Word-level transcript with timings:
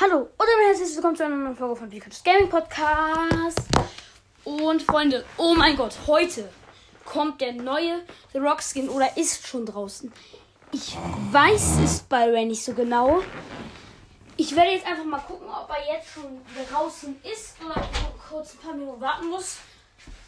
Hallo 0.00 0.28
und 0.38 0.46
herzlich 0.68 0.94
willkommen 0.94 1.16
zu 1.16 1.24
einer 1.24 1.34
neuen 1.34 1.56
Folge 1.56 1.74
von 1.74 1.90
Pikachu's 1.90 2.22
Gaming 2.22 2.48
Podcast. 2.48 3.62
Und 4.44 4.80
Freunde, 4.80 5.24
oh 5.36 5.56
mein 5.56 5.76
Gott, 5.76 5.92
heute 6.06 6.48
kommt 7.04 7.40
der 7.40 7.54
neue 7.54 8.04
The 8.32 8.38
Rock 8.38 8.62
Skin 8.62 8.88
oder 8.88 9.16
ist 9.16 9.44
schon 9.44 9.66
draußen. 9.66 10.12
Ich 10.70 10.96
weiß 11.32 11.80
es 11.82 11.98
bei 12.02 12.30
Ray 12.30 12.46
nicht 12.46 12.62
so 12.62 12.74
genau. 12.74 13.24
Ich 14.36 14.54
werde 14.54 14.70
jetzt 14.70 14.86
einfach 14.86 15.04
mal 15.04 15.18
gucken, 15.18 15.48
ob 15.48 15.68
er 15.68 15.96
jetzt 15.96 16.10
schon 16.10 16.42
draußen 16.70 17.16
ist 17.24 17.56
oder 17.60 17.80
ob 17.80 17.88
ich 17.92 18.30
kurz 18.30 18.54
ein 18.54 18.58
paar 18.58 18.74
Minuten 18.74 19.00
warten 19.00 19.26
muss. 19.26 19.56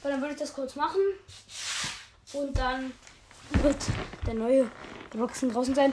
Weil 0.02 0.11
dann 0.11 0.21
würde 0.21 0.34
ich 0.34 0.41
das 0.41 0.52
kurz 0.52 0.75
machen. 0.75 1.00
Und 2.32 2.59
dann 2.59 2.93
wird 3.62 3.77
der 4.27 4.34
neue 4.34 4.68
Rock 5.18 5.34
Skin 5.34 5.52
draußen 5.52 5.74
sein. 5.74 5.92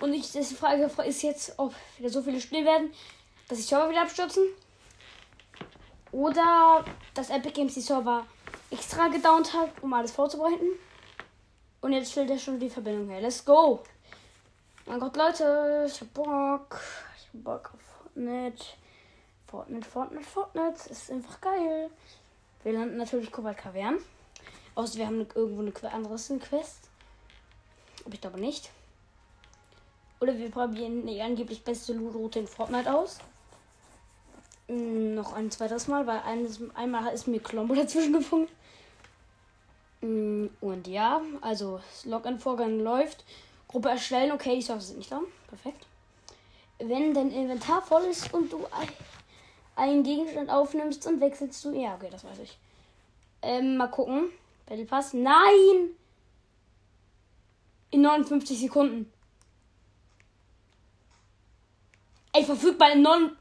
Und 0.00 0.12
ich, 0.12 0.32
die 0.32 0.42
Frage 0.42 0.90
ist 1.06 1.22
jetzt, 1.22 1.54
ob 1.58 1.74
wieder 1.98 2.10
so 2.10 2.22
viele 2.22 2.40
spielen 2.40 2.64
werden, 2.64 2.92
dass 3.48 3.58
die 3.58 3.64
Server 3.64 3.90
wieder 3.90 4.02
abstürzen. 4.02 4.44
Oder 6.10 6.84
dass 7.14 7.30
Epic 7.30 7.52
Games 7.52 7.74
die 7.74 7.80
Server 7.80 8.26
extra 8.70 9.08
gedownt 9.08 9.52
hat, 9.54 9.70
um 9.82 9.92
alles 9.92 10.12
vorzubereiten. 10.12 10.66
Und 11.80 11.92
jetzt 11.92 12.12
stellt 12.12 12.30
er 12.30 12.38
schon 12.38 12.58
die 12.58 12.70
Verbindung 12.70 13.08
her. 13.08 13.20
Let's 13.20 13.44
go! 13.44 13.82
Mein 14.86 14.98
Gott, 15.00 15.16
Leute, 15.16 15.86
ich 15.86 16.00
hab 16.00 16.12
Bock. 16.12 16.80
Ich 17.16 17.28
hab 17.28 17.44
Bock 17.44 17.70
auf 17.74 17.80
Fortnite. 17.80 18.64
Fortnite, 19.46 19.88
Fortnite, 19.88 20.24
Fortnite. 20.24 20.90
Ist 20.90 21.10
einfach 21.10 21.40
geil. 21.40 21.90
Wir 22.62 22.72
landen 22.72 22.96
natürlich 22.96 23.30
Kobalt 23.30 23.58
Kavern. 23.58 23.98
Außer 24.74 24.98
wir 24.98 25.06
haben 25.06 25.26
irgendwo 25.34 25.60
eine 25.60 25.92
anderes 25.92 26.32
Quest. 26.40 26.88
Aber 28.04 28.14
ich 28.14 28.20
glaube 28.20 28.40
nicht. 28.40 28.70
Oder 30.20 30.38
wir 30.38 30.50
probieren 30.50 31.06
die 31.06 31.20
angeblich 31.20 31.64
beste 31.64 31.92
Loot-Route 31.92 32.40
in 32.40 32.46
Fortnite 32.46 32.94
aus. 32.94 33.18
Mm, 34.68 35.14
noch 35.14 35.32
ein 35.32 35.50
zweites 35.50 35.88
Mal, 35.88 36.06
weil 36.06 36.20
eines, 36.20 36.60
einmal 36.74 37.12
ist 37.12 37.26
mir 37.26 37.40
Klombo 37.40 37.74
dazwischen 37.74 38.12
gefunkt. 38.12 38.52
Mm, 40.00 40.46
und 40.60 40.86
ja, 40.86 41.20
also 41.40 41.80
Login-Vorgang 42.04 42.80
läuft. 42.80 43.24
Gruppe 43.68 43.88
erstellen, 43.88 44.32
okay, 44.32 44.54
die 44.54 44.62
Server 44.62 44.80
sind 44.80 44.98
nicht 44.98 45.10
da. 45.10 45.20
Perfekt. 45.48 45.86
Wenn 46.78 47.14
dein 47.14 47.30
Inventar 47.30 47.82
voll 47.82 48.04
ist 48.04 48.32
und 48.32 48.52
du 48.52 48.66
einen 49.76 50.02
Gegenstand 50.02 50.50
aufnimmst 50.50 51.06
und 51.06 51.20
wechselst 51.20 51.64
du. 51.64 51.72
Ja, 51.72 51.94
okay, 51.94 52.08
das 52.10 52.24
weiß 52.24 52.38
ich. 52.40 52.58
Ähm, 53.42 53.76
mal 53.76 53.88
gucken. 53.88 54.30
Battle 54.66 54.84
Pass. 54.84 55.12
Nein! 55.14 55.96
In 57.92 58.00
59 58.00 58.58
Sekunden. 58.58 59.12
Ey, 62.32 62.44
verfügbar 62.44 62.92
in 62.92 63.02
9. 63.02 63.36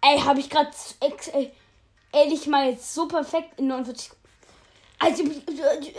Ey, 0.00 0.18
habe 0.18 0.40
ich 0.40 0.50
gerade 0.50 0.70
ehrlich 2.12 2.46
mal 2.46 2.70
jetzt 2.70 2.92
so 2.92 3.06
perfekt 3.06 3.60
in 3.60 3.68
49. 3.68 4.10
Also, 4.98 5.22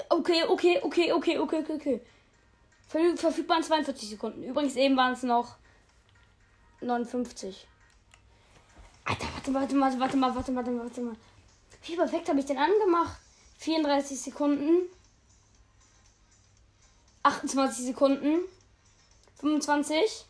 okay, 0.10 0.44
okay, 0.48 0.80
okay, 0.82 0.82
okay, 0.82 1.12
okay, 1.14 1.38
okay, 1.38 1.64
okay. 1.70 2.02
Verfügbar 2.88 3.58
in 3.58 3.64
42 3.64 4.10
Sekunden. 4.10 4.44
Übrigens, 4.44 4.76
eben 4.76 4.98
waren 4.98 5.14
es 5.14 5.23
noch 5.23 5.58
59. 6.82 7.68
Alter, 9.04 9.28
warte, 9.34 9.54
warte, 9.54 9.80
warte, 9.80 10.00
warte 10.00 10.18
mal, 10.18 10.36
warte, 10.36 10.56
warte, 10.56 10.80
warte 10.80 11.02
mal. 11.02 11.16
Wie 11.84 11.96
perfekt 11.96 12.28
habe 12.30 12.40
ich 12.40 12.46
den 12.46 12.58
angemacht? 12.58 13.18
34 13.60 14.20
Sekunden. 14.20 14.90
28 17.26 17.86
Sekunden. 17.86 18.40
25. 19.40 20.26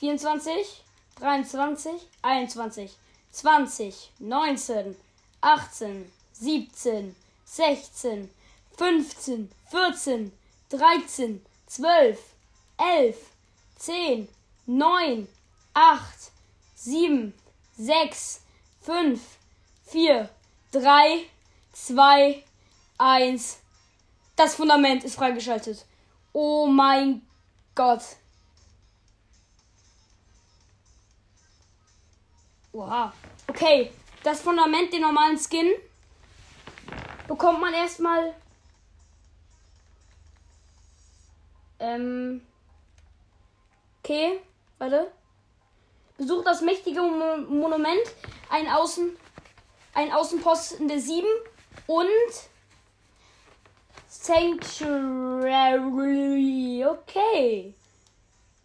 24, 0.00 0.82
23, 1.16 1.92
21, 2.22 2.90
20, 3.32 4.12
19, 4.18 4.96
18, 5.42 6.12
17, 6.32 7.16
16, 7.44 8.30
15, 8.78 9.50
14, 9.70 10.32
13, 10.70 11.42
12, 11.66 12.18
11, 12.78 13.16
10, 13.76 14.28
9, 14.66 15.28
8, 15.74 16.32
7, 16.74 17.34
6, 17.76 18.40
5, 18.80 19.20
4, 19.84 20.30
3, 20.72 21.26
2, 21.72 22.44
1. 22.98 23.58
Das 24.36 24.54
Fundament 24.54 25.04
ist 25.04 25.16
freigeschaltet. 25.16 25.84
Oh 26.32 26.66
mein 26.66 27.26
Gott. 27.74 28.02
Oha. 32.72 33.12
Okay, 33.48 33.92
das 34.22 34.40
Fundament, 34.40 34.92
den 34.92 35.00
normalen 35.00 35.38
Skin, 35.38 35.72
bekommt 37.26 37.60
man 37.60 37.74
erstmal. 37.74 38.34
Ähm. 41.80 42.46
Okay, 44.02 44.40
warte. 44.78 45.10
Besucht 46.16 46.46
das 46.46 46.60
mächtige 46.60 47.00
Mo 47.02 47.38
Monument, 47.48 48.06
ein 48.50 48.68
Außen. 48.68 49.16
Ein 49.92 50.12
Außenposten 50.12 50.86
der 50.86 51.00
7 51.00 51.26
und 51.88 52.06
Sanctuary. 54.10 56.84
Okay. 56.84 57.72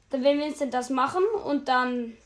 Dann 0.09 0.23
werden 0.23 0.39
wir 0.39 0.47
jetzt 0.47 0.65
das 0.73 0.89
machen 0.89 1.23
und 1.45 1.67
dann 1.67 2.17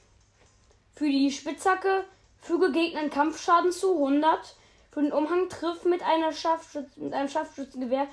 für 0.96 1.09
die 1.09 1.29
Spitzhacke 1.29 2.06
füge 2.41 2.72
Gegnern 2.72 3.09
Kampfschaden 3.09 3.74
zu 3.74 3.96
100. 3.96 4.56
Für 4.91 5.02
den 5.02 5.12
Umhang 5.12 5.50
triff 5.50 5.84
mit, 5.84 6.02
mit 6.02 7.13
einem 7.13 7.29
Scharfschützengewehr 7.29 8.08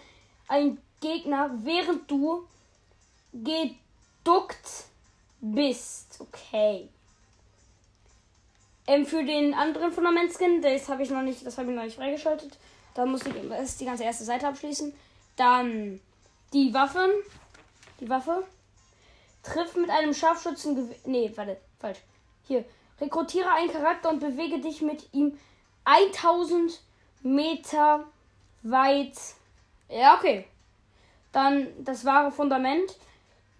ein 0.48 0.78
Gegner, 1.00 1.52
während 1.62 2.10
du 2.10 2.44
geduckt 3.32 4.86
bist. 5.40 6.18
Okay. 6.18 6.88
Ähm, 8.88 9.06
für 9.06 9.24
den 9.24 9.54
anderen 9.54 9.92
Fundamentskin, 9.92 10.62
das 10.62 10.88
habe 10.88 11.04
ich 11.04 11.10
noch 11.10 11.22
nicht, 11.22 11.46
das 11.46 11.58
habe 11.58 11.70
ich 11.70 11.76
noch 11.76 11.84
nicht 11.84 11.96
freigeschaltet. 11.96 12.58
Da 12.96 13.04
muss 13.04 13.26
ich 13.26 13.36
erst 13.36 13.78
die 13.78 13.84
ganze 13.84 14.04
erste 14.04 14.24
Seite 14.24 14.48
abschließen. 14.48 14.94
Dann 15.36 16.00
die 16.54 16.72
Waffen. 16.72 17.10
Die 18.00 18.08
Waffe. 18.08 18.42
Triff 19.42 19.76
mit 19.76 19.90
einem 19.90 20.14
Scharfschützengewehr. 20.14 20.96
Nee, 21.04 21.30
warte, 21.36 21.60
falsch. 21.78 21.98
Hier. 22.48 22.64
Rekrutiere 22.98 23.52
einen 23.52 23.70
Charakter 23.70 24.08
und 24.08 24.20
bewege 24.20 24.60
dich 24.60 24.80
mit 24.80 25.12
ihm 25.12 25.38
1000 25.84 26.80
Meter 27.22 28.06
weit. 28.62 29.18
Ja, 29.90 30.16
okay. 30.16 30.46
Dann 31.32 31.68
das 31.84 32.06
wahre 32.06 32.32
Fundament. 32.32 32.96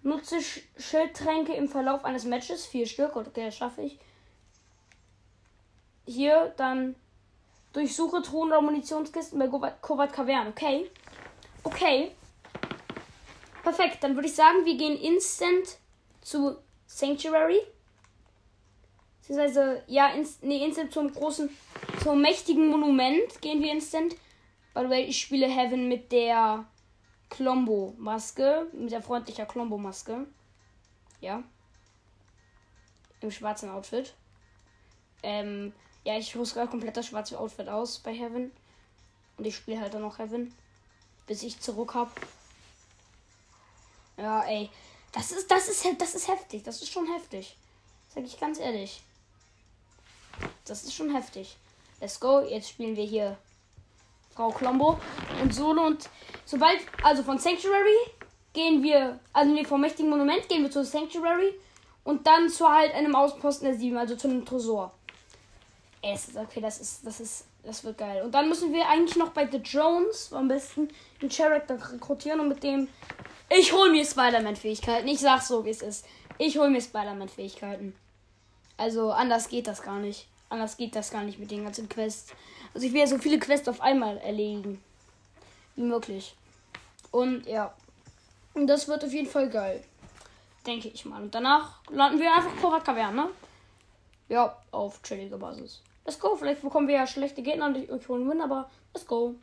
Nutze 0.01 0.37
Schildtränke 0.77 1.53
im 1.53 1.67
Verlauf 1.67 2.05
eines 2.05 2.25
Matches. 2.25 2.65
Vier 2.65 2.87
Stück. 2.87 3.15
Okay, 3.15 3.45
das 3.45 3.55
schaffe 3.55 3.83
ich. 3.83 3.99
Hier 6.07 6.55
dann 6.57 6.95
durchsuche 7.73 8.21
Thron- 8.21 8.49
oder 8.49 8.61
Munitionskisten 8.61 9.39
bei 9.39 9.47
Kovat 9.47 10.13
Kavern. 10.13 10.47
Okay. 10.47 10.89
Okay. 11.63 12.11
Perfekt. 13.63 14.03
Dann 14.03 14.15
würde 14.15 14.27
ich 14.27 14.35
sagen, 14.35 14.65
wir 14.65 14.77
gehen 14.77 14.97
instant 14.97 15.77
zu 16.21 16.57
Sanctuary. 16.85 17.59
Beziehungsweise, 19.19 19.83
ja, 19.87 20.07
ins, 20.09 20.41
nee, 20.41 20.63
instant 20.63 20.93
zum 20.93 21.11
großen, 21.13 21.49
zum 22.01 22.21
mächtigen 22.21 22.69
Monument 22.69 23.41
gehen 23.41 23.61
wir 23.61 23.73
instant. 23.73 24.15
By 24.73 24.83
the 24.83 24.89
way, 24.89 25.03
ich 25.03 25.19
spiele 25.19 25.47
Heaven 25.47 25.87
mit 25.89 26.11
der 26.11 26.65
Klombo-Maske. 27.29 28.67
Mit 28.71 28.91
der 28.91 29.01
freundlicher 29.01 29.45
Klombo-Maske. 29.45 30.27
Ja. 31.19 31.43
Im 33.19 33.31
schwarzen 33.31 33.69
Outfit. 33.69 34.13
Ähm, 35.23 35.73
ja, 36.07 36.17
ich 36.17 36.33
rüste 36.37 36.55
gerade 36.55 36.69
komplett 36.69 36.95
das 36.95 37.07
schwarze 37.07 37.37
Outfit 37.37 37.67
aus 37.67 37.99
bei 37.99 38.13
Heaven. 38.13 38.49
Und 39.37 39.45
ich 39.45 39.57
spiele 39.57 39.81
halt 39.81 39.93
dann 39.93 40.03
noch 40.03 40.19
Heaven. 40.19 40.55
Bis 41.27 41.43
ich 41.43 41.59
zurück 41.59 41.95
hab. 41.95 42.09
Ja, 44.15 44.41
ey. 44.45 44.69
Das 45.11 45.33
ist, 45.33 45.51
das 45.51 45.67
ist, 45.67 45.85
das 45.99 46.15
ist 46.15 46.29
heftig. 46.29 46.63
Das 46.63 46.81
ist 46.81 46.93
schon 46.93 47.11
heftig. 47.11 47.57
Sag 48.07 48.23
ich 48.23 48.39
ganz 48.39 48.57
ehrlich. 48.57 49.01
Das 50.63 50.85
ist 50.85 50.93
schon 50.93 51.13
heftig. 51.13 51.57
Let's 51.99 52.21
go. 52.21 52.39
Jetzt 52.39 52.69
spielen 52.69 52.95
wir 52.95 53.03
hier 53.03 53.37
Frau 54.33 54.51
Klombo 54.51 54.97
und 55.41 55.53
Solo. 55.53 55.87
Und 55.87 56.09
sobald, 56.45 56.79
also 57.03 57.21
von 57.21 57.37
Sanctuary 57.37 58.11
gehen 58.53 58.81
wir, 58.81 59.19
also 59.33 59.53
nee, 59.53 59.65
vom 59.65 59.81
mächtigen 59.81 60.09
Monument 60.09 60.47
gehen 60.47 60.63
wir 60.63 60.71
zu 60.71 60.85
Sanctuary 60.85 61.53
und 62.05 62.25
dann 62.25 62.47
zu 62.49 62.65
halt 62.65 62.93
einem 62.93 63.13
Außenposten 63.13 63.67
der 63.67 63.77
7, 63.77 63.97
also 63.97 64.15
zu 64.15 64.29
einem 64.29 64.45
Tresor. 64.45 64.93
Das 66.01 66.27
ist, 66.27 66.37
okay, 66.37 66.61
das 66.61 66.79
ist, 66.79 67.05
das 67.05 67.19
ist, 67.19 67.45
das 67.63 67.83
wird 67.83 67.97
geil. 67.97 68.23
Und 68.23 68.31
dann 68.33 68.47
müssen 68.47 68.71
wir 68.73 68.87
eigentlich 68.87 69.17
noch 69.17 69.29
bei 69.29 69.49
The 69.49 69.57
Jones 69.57 70.31
am 70.31 70.47
besten 70.47 70.89
einen 71.21 71.29
Character 71.29 71.77
rekrutieren 71.91 72.39
und 72.39 72.49
mit 72.49 72.63
dem. 72.63 72.87
Ich 73.49 73.73
hol 73.73 73.91
mir 73.91 74.05
Spider-Man-Fähigkeiten. 74.05 75.07
Ich 75.07 75.19
sag's 75.19 75.47
so, 75.47 75.65
wie 75.65 75.69
es 75.69 75.81
ist. 75.81 76.05
Ich 76.37 76.57
hol 76.57 76.69
mir 76.69 76.81
Spider-Man-Fähigkeiten. 76.81 77.95
Also 78.77 79.11
anders 79.11 79.49
geht 79.49 79.67
das 79.67 79.81
gar 79.81 79.99
nicht. 79.99 80.27
Anders 80.49 80.77
geht 80.77 80.95
das 80.95 81.11
gar 81.11 81.23
nicht 81.23 81.39
mit 81.39 81.51
den 81.51 81.63
ganzen 81.63 81.89
Quests. 81.89 82.33
Also 82.73 82.85
ich 82.85 82.93
will 82.93 83.01
ja 83.01 83.07
so 83.07 83.17
viele 83.17 83.39
Quests 83.39 83.67
auf 83.67 83.81
einmal 83.81 84.17
erledigen. 84.17 84.81
Wie 85.75 85.83
möglich. 85.83 86.35
Und 87.11 87.45
ja. 87.47 87.73
Und 88.53 88.67
das 88.67 88.87
wird 88.87 89.03
auf 89.03 89.13
jeden 89.13 89.29
Fall 89.29 89.49
geil. 89.49 89.83
Denke 90.65 90.89
ich 90.89 91.05
mal. 91.05 91.21
Und 91.21 91.33
danach 91.33 91.81
landen 91.89 92.19
wir 92.19 92.33
einfach 92.33 92.55
Korat 92.61 92.85
Kavern, 92.85 93.15
ne? 93.15 93.29
Ja, 94.29 94.57
auf 94.71 95.01
chillige 95.01 95.37
Basis. 95.37 95.81
Let's 96.07 96.19
go. 96.19 96.37
Vielleicht 96.37 96.61
bekommen 96.61 96.87
wir 96.87 96.95
ja 96.95 97.05
schlechte 97.05 97.43
Gegner 97.43 97.65
und 97.65 97.75
ich 97.75 98.07
holen 98.07 98.29
Win, 98.29 98.39
aber 98.39 98.69
let's 98.93 99.05
go. 99.05 99.35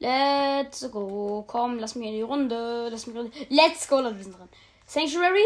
Let's 0.00 0.90
go. 0.90 1.44
Komm, 1.46 1.78
lass 1.78 1.94
mich 1.94 2.08
in 2.08 2.14
die 2.14 2.22
Runde. 2.22 2.88
Lass 2.90 3.06
mich 3.06 3.30
die... 3.30 3.54
Let's 3.54 3.86
go, 3.86 4.00
Leute, 4.00 4.16
wir 4.16 4.24
sind 4.24 4.36
drin. 4.36 4.48
Sanctuary? 4.86 5.44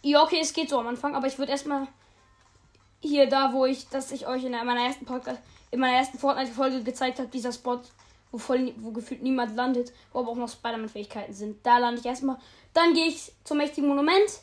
Ja, 0.00 0.22
okay, 0.22 0.38
es 0.40 0.54
geht 0.54 0.70
so 0.70 0.78
am 0.78 0.86
Anfang, 0.86 1.14
aber 1.14 1.26
ich 1.26 1.38
würde 1.38 1.52
erstmal 1.52 1.86
hier 3.00 3.28
da, 3.28 3.52
wo 3.52 3.66
ich, 3.66 3.86
dass 3.90 4.12
ich 4.12 4.26
euch 4.26 4.44
in 4.44 4.52
meiner 4.52 4.86
ersten 4.86 5.04
Podcast, 5.04 5.42
in 5.70 5.80
meiner 5.80 5.98
ersten 5.98 6.18
Fortnite-Folge 6.18 6.82
gezeigt 6.84 7.18
habe, 7.18 7.28
dieser 7.28 7.52
Spot, 7.52 7.82
wo 8.32 8.38
voll, 8.38 8.72
wo 8.78 8.92
gefühlt 8.92 9.22
niemand 9.22 9.56
landet, 9.56 9.92
wo 10.12 10.20
aber 10.20 10.30
auch 10.30 10.36
noch 10.36 10.48
Spider-Man-Fähigkeiten 10.48 11.34
sind. 11.34 11.66
Da 11.66 11.76
lande 11.76 12.00
ich 12.00 12.06
erstmal. 12.06 12.38
Dann 12.72 12.94
gehe 12.94 13.08
ich 13.08 13.30
zum 13.44 13.58
mächtigen 13.58 13.88
Monument, 13.88 14.40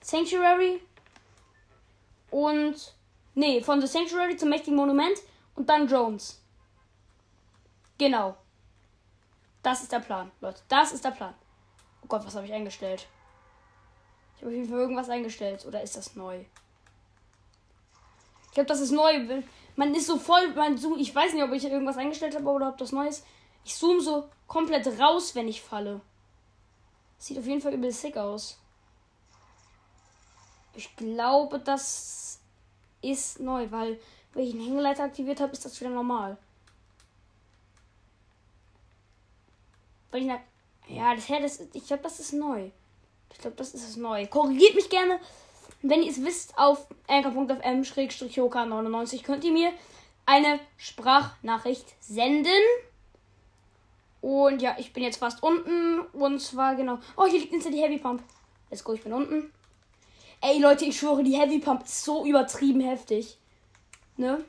Sanctuary 0.00 0.80
und 2.32 2.92
nee, 3.34 3.62
von 3.62 3.80
The 3.80 3.86
Sanctuary 3.86 4.36
zum 4.36 4.48
mächtigen 4.48 4.76
Monument 4.76 5.18
und 5.54 5.68
dann 5.68 5.86
Drones. 5.86 6.42
Genau. 7.98 8.36
Das 9.62 9.82
ist 9.82 9.92
der 9.92 10.00
Plan, 10.00 10.30
Leute. 10.40 10.60
Das 10.68 10.92
ist 10.92 11.04
der 11.04 11.10
Plan. 11.10 11.34
Oh 12.02 12.06
Gott, 12.08 12.26
was 12.26 12.34
habe 12.34 12.46
ich 12.46 12.52
eingestellt? 12.52 13.06
Ich 14.34 14.42
habe 14.42 14.50
auf 14.50 14.56
jeden 14.56 14.68
Fall 14.68 14.80
irgendwas 14.80 15.08
eingestellt. 15.08 15.64
Oder 15.66 15.82
ist 15.82 15.96
das 15.96 16.16
neu? 16.16 16.44
Ich 18.46 18.54
glaube, 18.54 18.66
das 18.66 18.80
ist 18.80 18.90
neu. 18.90 19.42
Man 19.76 19.94
ist 19.94 20.06
so 20.06 20.18
voll, 20.18 20.52
man 20.54 20.76
zoom, 20.76 20.98
ich 20.98 21.14
weiß 21.14 21.32
nicht, 21.32 21.42
ob 21.42 21.52
ich 21.52 21.64
irgendwas 21.64 21.96
eingestellt 21.96 22.34
habe 22.34 22.50
oder 22.50 22.68
ob 22.68 22.76
das 22.76 22.92
neu 22.92 23.06
ist. 23.06 23.24
Ich 23.64 23.76
zoome 23.76 24.00
so 24.00 24.28
komplett 24.46 24.86
raus, 24.98 25.34
wenn 25.34 25.48
ich 25.48 25.62
falle. 25.62 26.00
Sieht 27.18 27.38
auf 27.38 27.46
jeden 27.46 27.60
Fall 27.60 27.72
übel 27.72 27.92
sick 27.92 28.16
aus. 28.16 28.58
Ich 30.74 30.94
glaube, 30.96 31.60
das 31.60 32.41
ist 33.02 33.40
neu, 33.40 33.70
weil 33.70 34.00
wenn 34.32 34.44
ich 34.44 34.54
einen 34.54 34.64
Hängeleiter 34.64 35.04
aktiviert 35.04 35.40
habe, 35.40 35.52
ist 35.52 35.64
das 35.64 35.80
wieder 35.80 35.90
normal. 35.90 36.36
Weil 40.10 40.22
ich 40.22 40.26
nach, 40.26 40.40
ja, 40.88 41.14
das, 41.14 41.28
das 41.28 41.60
ich 41.72 41.86
glaube, 41.86 42.02
das 42.02 42.18
ist 42.20 42.32
neu. 42.32 42.70
Ich 43.32 43.38
glaube, 43.38 43.56
das 43.56 43.74
ist 43.74 43.88
es 43.88 43.96
neu. 43.96 44.26
Korrigiert 44.26 44.74
mich 44.74 44.90
gerne, 44.90 45.20
wenn 45.82 46.02
ihr 46.02 46.10
es 46.10 46.24
wisst, 46.24 46.56
auf 46.56 46.86
anchor.fm-hoka99 47.08 49.22
könnt 49.22 49.44
ihr 49.44 49.52
mir 49.52 49.72
eine 50.26 50.60
Sprachnachricht 50.76 51.86
senden. 52.00 52.50
Und 54.20 54.60
ja, 54.62 54.76
ich 54.78 54.92
bin 54.92 55.02
jetzt 55.02 55.16
fast 55.16 55.42
unten. 55.42 55.98
Und 56.12 56.38
zwar 56.40 56.76
genau. 56.76 56.98
Oh, 57.16 57.26
hier 57.26 57.40
liegt 57.40 57.52
instant 57.52 57.74
die 57.74 57.82
Heavy 57.82 57.98
Pump. 57.98 58.22
Let's 58.70 58.84
go, 58.84 58.92
ich 58.92 59.02
bin 59.02 59.12
unten. 59.12 59.52
Ey, 60.44 60.58
Leute, 60.58 60.84
ich 60.84 60.98
schwöre, 60.98 61.22
die 61.22 61.38
Heavy 61.38 61.60
Pump 61.60 61.84
ist 61.84 62.02
so 62.02 62.26
übertrieben 62.26 62.80
heftig. 62.80 63.38
Ne? 64.16 64.44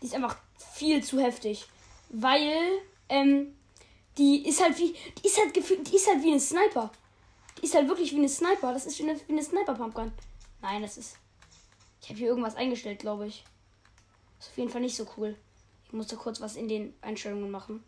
Die 0.00 0.06
ist 0.06 0.14
einfach 0.14 0.38
viel 0.74 1.04
zu 1.04 1.20
heftig. 1.20 1.66
Weil, 2.08 2.56
ähm, 3.10 3.54
die 4.16 4.48
ist 4.48 4.62
halt 4.62 4.78
wie. 4.78 4.94
Die 5.22 5.26
ist 5.26 5.38
halt 5.38 5.52
gefühlt. 5.52 5.86
Die 5.90 5.96
ist 5.96 6.08
halt 6.08 6.22
wie 6.22 6.32
ein 6.32 6.40
Sniper. 6.40 6.90
Die 7.58 7.66
ist 7.66 7.74
halt 7.74 7.88
wirklich 7.88 8.12
wie 8.12 8.16
eine 8.16 8.28
Sniper. 8.30 8.72
Das 8.72 8.86
ist 8.86 8.98
wie 8.98 9.02
eine, 9.02 9.20
wie 9.26 9.32
eine 9.32 9.42
Sniper-Pumpgun. 9.42 10.12
Nein, 10.62 10.80
das 10.80 10.96
ist. 10.96 11.18
Ich 12.00 12.08
habe 12.08 12.18
hier 12.18 12.28
irgendwas 12.28 12.56
eingestellt, 12.56 13.00
glaube 13.00 13.26
ich. 13.26 13.44
Ist 14.40 14.48
auf 14.48 14.56
jeden 14.56 14.70
Fall 14.70 14.80
nicht 14.80 14.96
so 14.96 15.06
cool. 15.18 15.36
Ich 15.84 15.92
musste 15.92 16.16
kurz 16.16 16.40
was 16.40 16.56
in 16.56 16.68
den 16.68 16.94
Einstellungen 17.02 17.50
machen. 17.50 17.84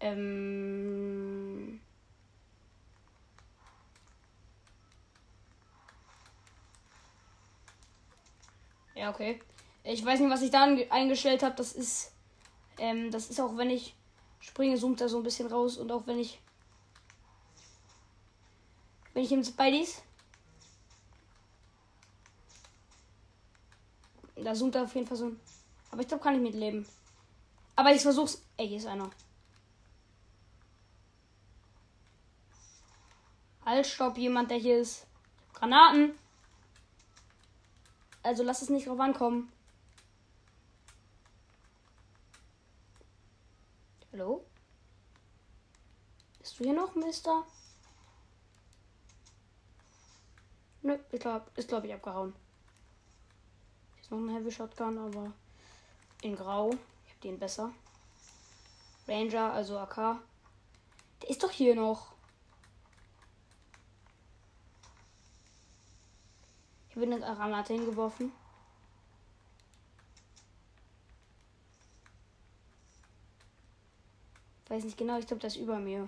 Ähm. 0.00 1.80
Ja, 8.96 9.10
okay. 9.10 9.40
Ich 9.84 10.04
weiß 10.04 10.18
nicht, 10.18 10.30
was 10.30 10.42
ich 10.42 10.50
da 10.50 10.64
eingestellt 10.90 11.42
habe. 11.42 11.54
Das 11.54 11.72
ist. 11.72 12.12
Ähm, 12.78 13.10
das 13.10 13.30
ist 13.30 13.40
auch, 13.40 13.56
wenn 13.56 13.70
ich 13.70 13.94
springe, 14.40 14.76
zoomt 14.76 15.00
er 15.00 15.08
so 15.08 15.18
ein 15.18 15.22
bisschen 15.22 15.46
raus. 15.46 15.76
Und 15.76 15.92
auch 15.92 16.06
wenn 16.06 16.18
ich 16.18 16.40
wenn 19.16 19.24
ich 19.24 19.32
im 19.32 19.44
Spideys. 19.44 20.02
Da 24.34 24.52
zoomt 24.52 24.74
er 24.74 24.82
auf 24.82 24.94
jeden 24.94 25.06
Fall 25.06 25.16
so. 25.16 25.32
Aber 25.90 26.02
ich 26.02 26.08
glaube, 26.08 26.22
kann 26.22 26.34
ich 26.34 26.40
mitleben. 26.40 26.86
Aber 27.76 27.92
ich 27.92 28.02
versuch's. 28.02 28.42
Ey, 28.56 28.68
hier 28.68 28.78
ist 28.78 28.86
einer. 28.86 29.10
Halt, 33.64 33.86
stopp, 33.86 34.18
jemand, 34.18 34.50
der 34.50 34.58
hier 34.58 34.78
ist. 34.78 35.06
Granaten. 35.54 36.12
Also 38.26 38.42
lass 38.42 38.60
es 38.60 38.70
nicht 38.70 38.88
drauf 38.88 38.98
ankommen. 38.98 39.52
Hallo? 44.10 44.44
Bist 46.40 46.58
du 46.58 46.64
hier 46.64 46.72
noch, 46.72 46.96
Mister? 46.96 47.44
Nö, 50.82 50.98
ich 51.12 51.20
glaube, 51.20 51.48
ist 51.54 51.68
glaube 51.68 51.86
ich 51.86 51.94
abgehauen. 51.94 52.34
Hier 53.94 54.02
ist 54.02 54.10
noch 54.10 54.18
ein 54.18 54.30
Heavy 54.30 54.50
Shotgun, 54.50 54.98
aber 54.98 55.32
in 56.22 56.34
Grau. 56.34 56.70
Ich 56.70 57.12
habe 57.12 57.20
den 57.22 57.38
besser. 57.38 57.70
Ranger, 59.06 59.52
also 59.52 59.78
AK. 59.78 60.18
Der 61.22 61.30
ist 61.30 61.44
doch 61.44 61.52
hier 61.52 61.76
noch. 61.76 62.15
Ich 66.96 67.02
habe 67.02 67.14
eine 67.14 67.20
Granate 67.20 67.74
hingeworfen. 67.74 68.32
Weiß 74.68 74.82
nicht 74.82 74.96
genau, 74.96 75.18
ich 75.18 75.26
glaube, 75.26 75.42
das 75.42 75.56
ist 75.56 75.62
über 75.62 75.78
mir. 75.78 76.06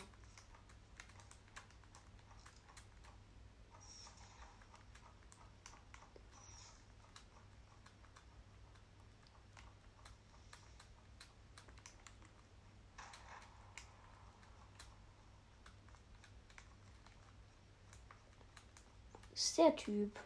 der 19.58 19.74
Typ? 19.76 20.18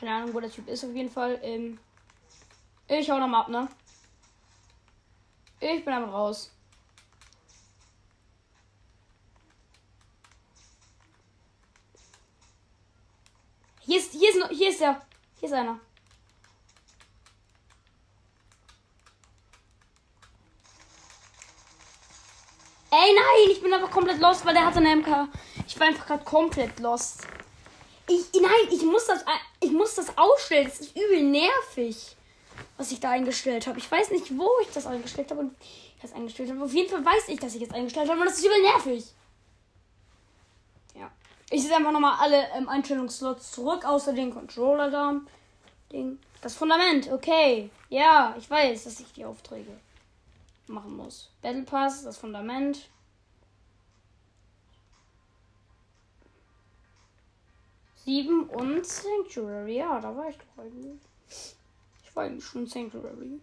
Keine 0.00 0.14
Ahnung, 0.14 0.32
wo 0.32 0.40
der 0.40 0.50
Typ 0.50 0.66
ist 0.66 0.82
auf 0.82 0.94
jeden 0.94 1.10
Fall. 1.10 1.38
Ähm, 1.42 1.78
ich 2.88 3.10
hau 3.10 3.18
nochmal 3.18 3.42
ab, 3.42 3.48
ne? 3.48 3.68
Ich 5.60 5.84
bin 5.84 5.92
einfach 5.92 6.10
raus. 6.10 6.50
Hier 13.80 13.98
ist, 13.98 14.12
hier 14.12 14.30
ist, 14.30 14.48
hier 14.48 14.70
ist 14.70 14.80
er. 14.80 15.02
Hier 15.38 15.48
ist 15.50 15.54
einer. 15.54 15.78
Ey, 22.90 23.14
nein, 23.14 23.50
ich 23.52 23.62
bin 23.62 23.72
einfach 23.74 23.90
komplett 23.90 24.18
lost, 24.18 24.46
weil 24.46 24.54
der 24.54 24.64
hat 24.64 24.76
eine 24.78 24.96
MK. 24.96 25.28
Ich 25.66 25.78
war 25.78 25.86
einfach 25.86 26.06
gerade 26.06 26.24
komplett 26.24 26.80
lost. 26.80 27.26
Ich, 28.10 28.40
nein, 28.40 28.68
ich 28.72 28.82
muss 28.82 29.06
das, 29.06 29.24
ich 29.60 29.70
muss 29.70 29.94
das 29.94 30.18
ausstellen. 30.18 30.66
Das 30.66 30.80
ist 30.80 30.96
übel 30.96 31.22
nervig, 31.22 32.16
was 32.76 32.90
ich 32.90 32.98
da 32.98 33.10
eingestellt 33.10 33.68
habe. 33.68 33.78
Ich 33.78 33.90
weiß 33.90 34.10
nicht, 34.10 34.36
wo 34.36 34.48
ich 34.62 34.68
das 34.72 34.86
eingestellt 34.86 35.30
habe 35.30 35.40
und 35.40 35.54
ich 35.60 36.02
das 36.02 36.12
eingestellt 36.12 36.50
habe. 36.50 36.64
Auf 36.64 36.72
jeden 36.72 36.90
Fall 36.90 37.04
weiß 37.04 37.28
ich, 37.28 37.38
dass 37.38 37.54
ich 37.54 37.62
es 37.62 37.70
eingestellt 37.70 38.10
habe 38.10 38.20
und 38.20 38.26
das 38.26 38.38
ist 38.38 38.44
übel 38.44 38.60
nervig. 38.62 39.04
Ja. 40.96 41.08
Ich 41.50 41.62
setze 41.62 41.76
einfach 41.76 41.92
nochmal 41.92 42.16
alle 42.18 42.48
ähm, 42.56 42.68
Einstellungsslots 42.68 43.52
zurück, 43.52 43.84
außer 43.84 44.12
den 44.12 44.32
Controller 44.32 44.90
da. 44.90 45.20
Ding. 45.92 46.18
Das 46.40 46.56
Fundament, 46.56 47.12
okay. 47.12 47.70
Ja, 47.90 48.34
ich 48.38 48.50
weiß, 48.50 48.84
dass 48.84 48.98
ich 48.98 49.12
die 49.12 49.24
Aufträge 49.24 49.78
machen 50.66 50.96
muss. 50.96 51.30
Battle 51.42 51.62
Pass, 51.62 52.02
das 52.02 52.18
Fundament. 52.18 52.88
Sieben 58.04 58.48
und 58.48 58.86
Sanctuary. 58.86 59.76
Ja, 59.76 60.00
da 60.00 60.16
war 60.16 60.28
ich 60.28 60.36
doch 60.36 60.62
eigentlich. 60.62 61.00
Ich 62.04 62.16
war 62.16 62.24
eigentlich 62.24 62.44
schon 62.44 62.66
Sanctuary. 62.66 63.40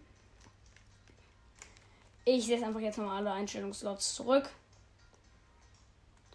Ich 2.24 2.46
setze 2.46 2.66
einfach 2.66 2.80
jetzt 2.80 2.98
nochmal 2.98 3.18
alle 3.18 3.32
Einstellungsslots 3.32 4.14
zurück. 4.14 4.50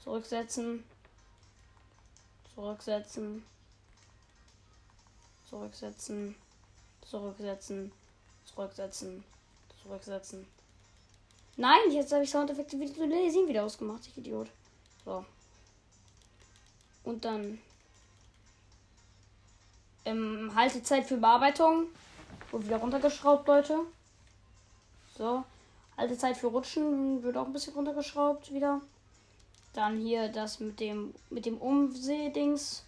Zurücksetzen. 0.03 0.83
Zurücksetzen. 2.55 3.43
Zurücksetzen. 5.49 6.35
Zurücksetzen. 7.07 7.91
Zurücksetzen. 8.45 9.23
Zurücksetzen. 9.83 10.47
Nein, 11.55 11.91
jetzt 11.91 12.11
habe 12.11 12.23
ich 12.23 12.31
Soundeffekte 12.31 12.79
wieder 12.79 12.93
zu 12.93 13.05
lesen 13.05 13.47
wieder 13.47 13.63
ausgemacht, 13.63 14.07
ich 14.07 14.17
Idiot. 14.17 14.49
So. 15.05 15.23
Und 17.03 17.23
dann 17.23 17.59
ähm, 20.05 20.51
Haltezeit 20.55 21.05
für 21.05 21.17
Bearbeitung. 21.17 21.87
Wurde 22.51 22.65
wieder 22.65 22.77
runtergeschraubt, 22.77 23.47
Leute. 23.47 23.79
So. 25.17 25.43
Haltezeit 25.97 26.37
für 26.37 26.47
Rutschen 26.47 27.21
wird 27.23 27.37
auch 27.37 27.45
ein 27.45 27.53
bisschen 27.53 27.73
runtergeschraubt 27.73 28.51
wieder. 28.51 28.81
Dann 29.73 29.99
hier 29.99 30.29
das 30.29 30.59
mit 30.59 30.79
dem 30.79 31.13
mit 31.29 31.45
dem 31.45 31.57
Umsehdings. 31.57 32.83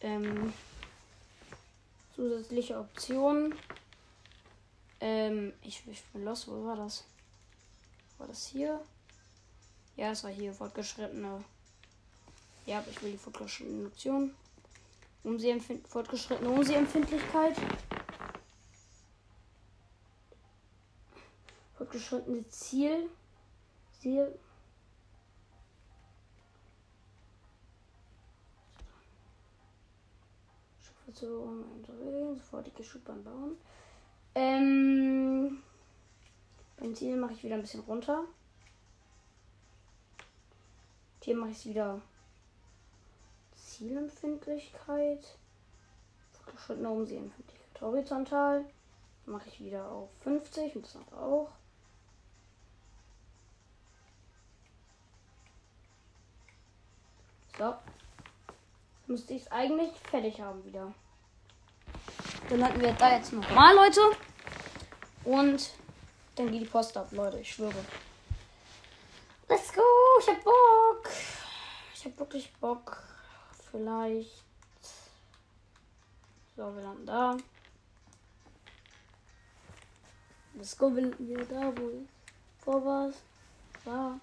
Ähm, 0.00 0.52
zusätzliche 2.14 2.78
Optionen. 2.78 3.54
Ähm, 5.00 5.52
ich, 5.62 5.82
ich 5.86 6.02
bin 6.12 6.24
los, 6.24 6.46
wo 6.48 6.64
war 6.64 6.76
das? 6.76 7.04
War 8.18 8.26
das 8.26 8.46
hier? 8.46 8.80
Ja, 9.96 10.10
das 10.10 10.24
war 10.24 10.30
hier, 10.30 10.52
fortgeschrittene. 10.52 11.44
Ja, 12.66 12.82
ich 12.90 13.02
will 13.02 13.12
die 13.12 13.18
fortgeschrittene 13.18 13.86
Option. 13.86 14.34
Um 15.22 15.38
sie 15.38 15.58
fortgeschrittene 15.88 16.50
Umsehempfindlichkeit. 16.50 17.56
Fortgeschrittene 21.74 22.48
Ziel. 22.48 23.08
Ziel. 24.00 24.38
sofortige 32.54 32.84
Schubbahn 32.84 33.22
bauen. 33.24 33.56
Ähm, 34.34 35.62
beim 36.76 36.94
Ziel 36.94 37.16
mache 37.16 37.34
ich 37.34 37.44
wieder 37.44 37.54
ein 37.54 37.62
bisschen 37.62 37.80
runter. 37.80 38.24
Hier 41.22 41.36
mache 41.36 41.50
ich 41.50 41.64
wieder 41.64 42.02
Zielempfindlichkeit. 43.76 45.24
Fortgeschrittene 46.32 46.88
Umsehempfindlichkeit. 46.88 47.80
Horizontal 47.80 48.64
mache 49.26 49.48
ich 49.48 49.60
wieder 49.60 49.90
auf 49.90 50.10
50 50.22 50.76
und 50.76 50.84
das 50.84 50.96
auch. 51.12 51.50
So. 57.58 57.74
Müsste 59.06 59.34
ich 59.34 59.42
es 59.42 59.52
eigentlich 59.52 59.90
fertig 60.10 60.40
haben 60.40 60.64
wieder. 60.64 60.92
Dann 62.48 62.64
hatten 62.64 62.80
wir 62.80 62.92
da 62.92 63.16
jetzt 63.16 63.32
nochmal, 63.32 63.74
Leute. 63.74 64.00
Und 65.24 65.70
dann 66.36 66.50
geht 66.50 66.62
die 66.62 66.66
Post 66.66 66.96
ab, 66.96 67.08
Leute. 67.12 67.40
Ich 67.40 67.52
schwöre. 67.52 67.84
Let's 69.48 69.72
go. 69.72 69.82
Ich 70.20 70.28
hab 70.28 70.42
Bock. 70.44 71.10
Ich 71.94 72.04
hab 72.04 72.18
wirklich 72.18 72.52
Bock. 72.54 73.13
Vielleicht. 73.74 74.44
So, 76.56 76.76
wir 76.76 76.82
landen 76.82 77.06
da. 77.06 77.36
Let's 80.54 80.78
go. 80.78 80.94
Wir 80.94 81.02
landen 81.02 81.28
wieder 81.28 81.44
da, 81.44 81.76
wo 81.76 81.88
ich 81.88 82.08
vor 82.64 82.84
war. 82.84 83.10
Da. 83.84 84.20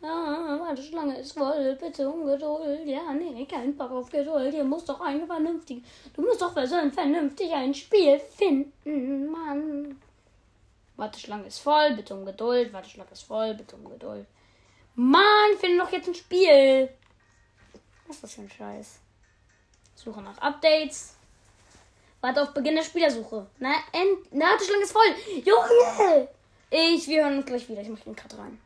Ja, 0.00 0.58
meine 0.58 0.82
Schlange 0.82 1.18
ist 1.18 1.32
voll, 1.32 1.76
bitte 1.78 2.08
Ungeduld. 2.08 2.86
Ja, 2.86 3.12
nee, 3.12 3.44
kein 3.44 3.76
Bock 3.76 3.90
auf 3.90 4.10
Geduld. 4.10 4.54
Ihr 4.54 4.64
muss 4.64 4.86
doch 4.86 5.02
eine 5.02 5.26
vernünftige. 5.26 5.82
Du 6.14 6.22
musst 6.22 6.40
doch 6.40 6.54
vernünftig 6.54 7.52
ein 7.52 7.74
Spiel 7.74 8.18
finden, 8.18 9.26
Mann. 9.26 10.00
Warteschlange 10.96 11.48
ist 11.48 11.58
voll, 11.58 11.92
bitte 11.94 12.14
um 12.14 12.24
Geduld. 12.24 12.72
Warteschlange 12.72 13.12
ist 13.12 13.24
voll, 13.24 13.52
bitte 13.52 13.76
um 13.76 13.86
Geduld. 13.90 14.26
Mann, 14.94 15.56
finde 15.58 15.78
doch 15.78 15.92
jetzt 15.92 16.08
ein 16.08 16.14
Spiel. 16.14 16.88
Was 18.06 18.16
ist 18.16 18.24
das 18.24 18.34
für 18.34 18.42
ein 18.42 18.50
Scheiß? 18.50 18.98
Suche 19.94 20.20
nach 20.20 20.38
Updates. 20.38 21.14
Warte 22.20 22.42
auf 22.42 22.54
Beginn 22.54 22.76
der 22.76 22.82
Spielersuche. 22.82 23.46
Na, 23.58 23.74
end. 23.92 24.18
Na, 24.30 24.50
Warteschlange 24.50 24.82
ist 24.82 24.92
voll. 24.92 25.14
Junge! 25.44 26.28
Ich, 26.70 27.08
wir 27.08 27.24
hören 27.24 27.38
uns 27.38 27.46
gleich 27.46 27.68
wieder. 27.68 27.82
Ich 27.82 27.88
mache 27.88 28.04
den 28.04 28.16
Cut 28.16 28.36
rein. 28.38 28.60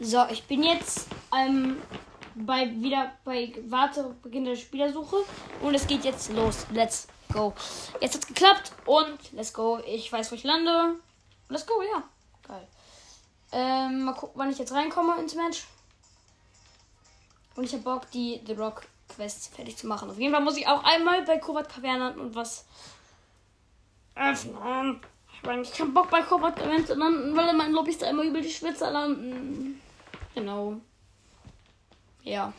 So, 0.00 0.24
ich 0.30 0.44
bin 0.44 0.62
jetzt 0.62 1.08
ähm, 1.36 1.80
bei 2.34 2.70
wieder 2.70 3.12
bei 3.24 3.52
Warte 3.68 4.14
Beginn 4.22 4.44
der 4.44 4.56
Spielersuche 4.56 5.24
und 5.62 5.74
es 5.74 5.86
geht 5.86 6.04
jetzt 6.04 6.30
los. 6.32 6.66
Let's 6.72 7.06
go. 7.32 7.52
Jetzt 8.00 8.16
hat's 8.16 8.26
geklappt 8.26 8.72
und 8.86 9.32
let's 9.32 9.52
go. 9.52 9.80
Ich 9.86 10.12
weiß, 10.12 10.30
wo 10.30 10.36
ich 10.36 10.44
lande. 10.44 10.96
Let's 11.48 11.66
go, 11.66 11.82
ja. 11.82 12.02
Geil. 12.46 12.66
Ähm, 13.56 14.02
mal 14.02 14.14
gucken, 14.14 14.34
wann 14.34 14.50
ich 14.50 14.58
jetzt 14.58 14.72
reinkomme 14.72 15.16
ins 15.20 15.36
Match. 15.36 15.64
Und 17.54 17.62
ich 17.62 17.72
habe 17.72 17.84
Bock, 17.84 18.10
die 18.10 18.40
The 18.44 18.54
Rock 18.54 18.82
Quest 19.08 19.54
fertig 19.54 19.76
zu 19.76 19.86
machen. 19.86 20.10
Auf 20.10 20.18
jeden 20.18 20.34
Fall 20.34 20.42
muss 20.42 20.56
ich 20.56 20.66
auch 20.66 20.82
einmal 20.82 21.22
bei 21.22 21.38
Kovat 21.38 21.68
Kavernen 21.68 22.18
und 22.18 22.34
was 22.34 22.64
öffnen. 24.16 25.00
Ich 25.32 25.42
meine, 25.44 25.62
ich 25.62 25.72
kann 25.72 25.94
Bock 25.94 26.10
bei 26.10 26.22
Kovat 26.22 26.56
Kavernen 26.56 26.86
landen, 26.98 27.36
weil 27.36 27.54
mein 27.54 27.70
Lobbys 27.70 27.98
da 27.98 28.10
immer 28.10 28.24
über 28.24 28.40
die 28.40 28.50
Schwitzer 28.50 28.90
landen. 28.90 29.80
Genau. 30.34 30.80
Ja. 32.24 32.52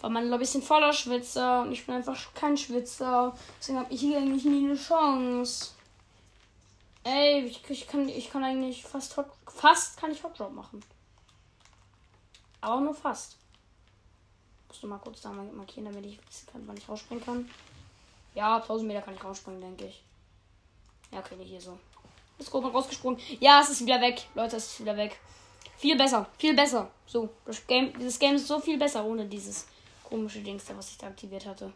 Weil 0.00 0.10
mein 0.10 0.28
Lobby 0.28 0.44
sind 0.44 0.62
voller 0.62 0.92
Schwitzer 0.92 1.62
und 1.62 1.72
ich 1.72 1.84
bin 1.84 1.96
einfach 1.96 2.16
kein 2.34 2.56
Schwitzer. 2.56 3.34
Deswegen 3.58 3.80
habe 3.80 3.92
ich 3.92 4.00
hier 4.00 4.18
eigentlich 4.18 4.44
nie 4.44 4.64
eine 4.64 4.76
Chance. 4.76 5.75
Ey, 7.06 7.44
ich, 7.44 7.62
ich, 7.70 7.86
kann, 7.86 8.08
ich 8.08 8.32
kann 8.32 8.42
eigentlich 8.42 8.82
fast 8.82 9.16
Hot, 9.16 9.28
fast 9.46 9.96
kann 9.96 10.10
ich 10.10 10.24
Hot 10.24 10.40
machen. 10.52 10.82
Aber 12.60 12.80
nur 12.80 12.96
fast. 12.96 13.36
Musst 14.66 14.82
du 14.82 14.88
mal 14.88 14.98
kurz 14.98 15.20
da 15.20 15.30
markieren, 15.30 15.84
damit 15.84 16.04
ich 16.04 16.18
wissen 16.26 16.48
kann, 16.50 16.66
wann 16.66 16.76
ich 16.76 16.88
rausspringen 16.88 17.24
kann. 17.24 17.48
Ja, 18.34 18.56
1000 18.56 18.88
Meter 18.88 19.02
kann 19.02 19.14
ich 19.14 19.22
rausspringen, 19.22 19.60
denke 19.60 19.84
ich. 19.86 20.02
Ja, 21.12 21.20
okay, 21.20 21.36
nicht 21.36 21.50
hier 21.50 21.60
so. 21.60 21.78
Ist 22.40 22.50
gut 22.50 22.64
rausgesprungen. 22.64 23.20
Ja, 23.38 23.60
es 23.60 23.70
ist 23.70 23.82
wieder 23.82 24.00
weg. 24.00 24.26
Leute, 24.34 24.56
es 24.56 24.66
ist 24.72 24.80
wieder 24.80 24.96
weg. 24.96 25.16
Viel 25.78 25.96
besser, 25.96 26.26
viel 26.38 26.56
besser. 26.56 26.90
So, 27.06 27.28
das 27.44 27.64
Game, 27.68 27.96
dieses 27.96 28.18
Game 28.18 28.34
ist 28.34 28.48
so 28.48 28.58
viel 28.58 28.78
besser 28.80 29.04
ohne 29.04 29.26
dieses 29.26 29.68
komische 30.02 30.40
Dings 30.40 30.64
da, 30.64 30.76
was 30.76 30.90
ich 30.90 30.98
da 30.98 31.06
aktiviert 31.06 31.46
hatte. 31.46 31.72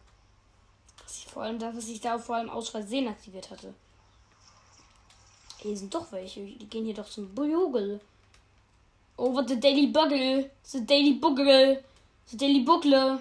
Was 1.05 1.19
ich 1.19 1.27
vor 1.27 1.45
allem 1.45 1.61
da, 1.61 1.73
was 1.73 1.87
ich 1.87 2.01
da 2.01 2.19
vor 2.19 2.35
allem 2.35 2.51
aus 2.51 2.69
Versehen 2.71 3.07
aktiviert 3.07 3.49
hatte. 3.49 3.73
Hier 5.63 5.77
sind 5.77 5.95
doch 5.95 6.11
welche. 6.13 6.45
Die 6.45 6.67
gehen 6.67 6.85
hier 6.85 6.95
doch 6.95 7.09
zum 7.09 7.35
Bujogel. 7.35 8.01
Over 9.17 9.47
the 9.47 9.61
Daily 9.61 9.89
Bugle. 9.89 10.51
The 10.63 10.87
Daily 10.87 11.15
Bugle. 11.15 11.85
The 12.27 12.37
Daily 12.37 12.61
Bugle. 12.61 13.21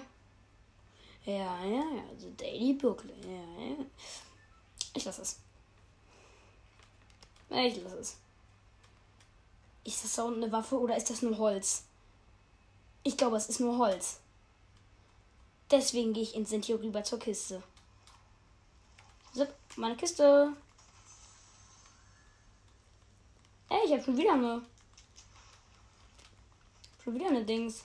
Ja, 1.26 1.64
ja, 1.64 1.84
ja. 1.94 2.02
The 2.18 2.34
Daily 2.36 2.72
Bugle. 2.72 3.12
Ja, 3.24 3.64
ja. 3.64 3.84
Ich 4.94 5.04
lasse 5.04 5.22
es. 5.22 5.38
Ich 7.50 7.82
lasse 7.82 7.98
es. 7.98 8.16
Ist 9.84 10.04
das 10.04 10.14
so 10.14 10.26
eine 10.26 10.50
Waffe 10.50 10.78
oder 10.78 10.96
ist 10.96 11.10
das 11.10 11.22
nur 11.22 11.36
Holz? 11.38 11.84
Ich 13.02 13.16
glaube, 13.16 13.36
es 13.36 13.48
ist 13.48 13.60
nur 13.60 13.78
Holz. 13.78 14.20
Deswegen 15.70 16.12
gehe 16.12 16.22
ich 16.22 16.34
in 16.34 16.46
Sintio 16.46 16.76
rüber 16.76 17.04
zur 17.04 17.18
Kiste. 17.18 17.62
So, 19.32 19.46
meine 19.76 19.96
Kiste. 19.96 20.52
Ey, 23.70 23.86
ich 23.86 23.92
habe 23.92 24.02
schon 24.02 24.16
wieder 24.16 24.34
eine. 24.34 24.62
Schon 27.02 27.14
wieder 27.14 27.28
eine 27.28 27.44
Dings. 27.44 27.84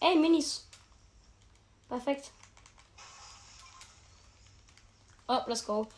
Ey, 0.00 0.16
Minis. 0.16 0.66
Perfekt. 1.88 2.30
Oh, 5.26 5.40
let's 5.46 5.66
go. 5.66 5.88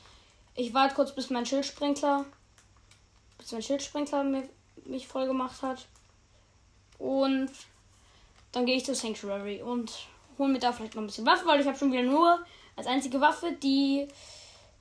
Ich 0.55 0.73
warte 0.73 0.95
kurz, 0.95 1.15
bis 1.15 1.31
mein 1.31 1.45
Schildsprinkler. 1.45 2.25
Bis 3.39 3.53
mein 3.53 3.63
Schildsprinkler 3.63 4.25
mir 4.25 4.49
mich 4.87 5.07
voll 5.07 5.27
gemacht 5.27 5.61
hat. 5.63 5.87
Und 6.99 7.51
dann 8.53 8.65
gehe 8.65 8.77
ich 8.77 8.85
zur 8.85 8.95
Sanctuary 8.95 9.63
und 9.63 9.93
hole 10.39 10.53
mir 10.53 10.59
da 10.59 10.73
vielleicht 10.73 10.95
noch 10.95 11.03
ein 11.03 11.07
bisschen 11.07 11.27
Waffe, 11.27 11.47
weil 11.47 11.61
ich 11.61 11.67
habe 11.67 11.77
schon 11.77 11.93
wieder 11.93 12.03
nur 12.03 12.45
als 12.77 12.87
einzige 12.87 13.21
Waffe 13.21 13.53
die 13.53 14.09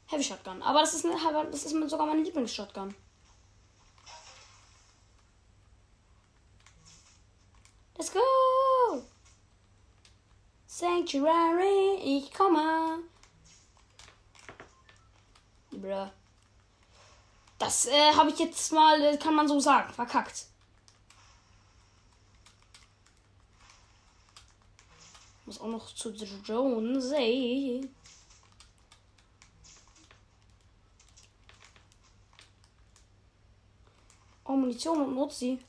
Heavy 0.07 0.23
Shotgun. 0.23 0.61
Aber 0.61 0.79
das 0.79 0.93
ist, 0.93 1.05
eine, 1.05 1.15
das 1.51 1.65
ist 1.65 1.89
sogar 1.89 2.07
meine 2.07 2.23
Lieblingsshotgun. 2.23 2.95
Let's 7.97 8.11
go! 8.11 8.19
Sanctuary, 10.65 11.97
ich 12.03 12.33
komme. 12.33 13.03
Bruh. 15.71 16.09
Das 17.59 17.85
äh, 17.85 18.13
habe 18.13 18.31
ich 18.31 18.39
jetzt 18.39 18.71
mal, 18.73 18.99
äh, 19.01 19.17
kann 19.17 19.35
man 19.35 19.47
so 19.47 19.59
sagen, 19.59 19.93
verkackt. 19.93 20.47
Muss 25.45 25.61
auch 25.61 25.67
noch 25.67 25.93
zu 25.93 26.09
Jones, 26.09 27.11
ey. 27.11 27.89
Oh, 34.45 34.53
Munition 34.53 35.01
und 35.01 35.15
Nutzi. 35.15 35.59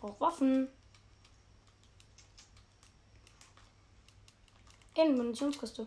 Brauche 0.00 0.20
Waffen. 0.20 0.68
In 4.94 5.16
Munitionskiste. 5.16 5.86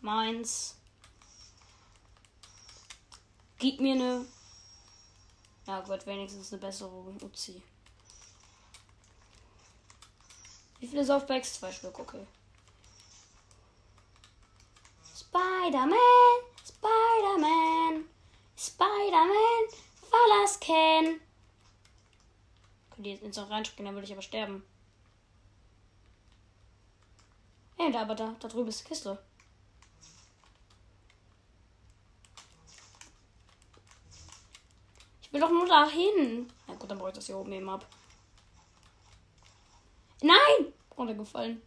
Meins. 0.00 0.76
Gib 3.58 3.80
mir 3.80 3.94
eine. 3.94 4.26
Ja, 5.66 5.80
gut, 5.80 6.06
wenigstens 6.06 6.52
eine 6.52 6.60
bessere 6.60 6.90
Uzi. 6.90 7.62
Wie 10.78 10.86
viele 10.86 11.04
Softbacks? 11.04 11.54
Zwei 11.54 11.72
Stück, 11.72 11.98
okay. 11.98 12.26
Spider-Man, 15.16 15.98
Spider-Man, 16.64 18.04
Spider-Man, 18.56 19.68
Verlass 20.08 20.60
Ken. 20.60 21.20
Ihr 22.98 23.12
jetzt 23.12 23.22
ins 23.22 23.38
reinspringen, 23.38 23.86
dann 23.86 23.94
würde 23.94 24.06
ich 24.06 24.12
aber 24.12 24.22
sterben. 24.22 24.64
Hey, 27.76 27.92
da 27.92 28.02
aber 28.02 28.16
da, 28.16 28.34
da 28.40 28.48
drüben 28.48 28.68
ist 28.68 28.80
die 28.80 28.88
Kiste. 28.88 29.22
Ich 35.22 35.32
will 35.32 35.40
doch 35.40 35.50
nur 35.50 35.66
dahin. 35.66 36.50
Na 36.66 36.74
gut, 36.74 36.90
dann 36.90 36.98
brauche 36.98 37.10
ich 37.10 37.14
das 37.14 37.26
hier 37.26 37.36
oben 37.36 37.52
eben 37.52 37.68
ab. 37.68 37.86
Nein! 40.22 40.72
Runtergefallen. 40.96 41.62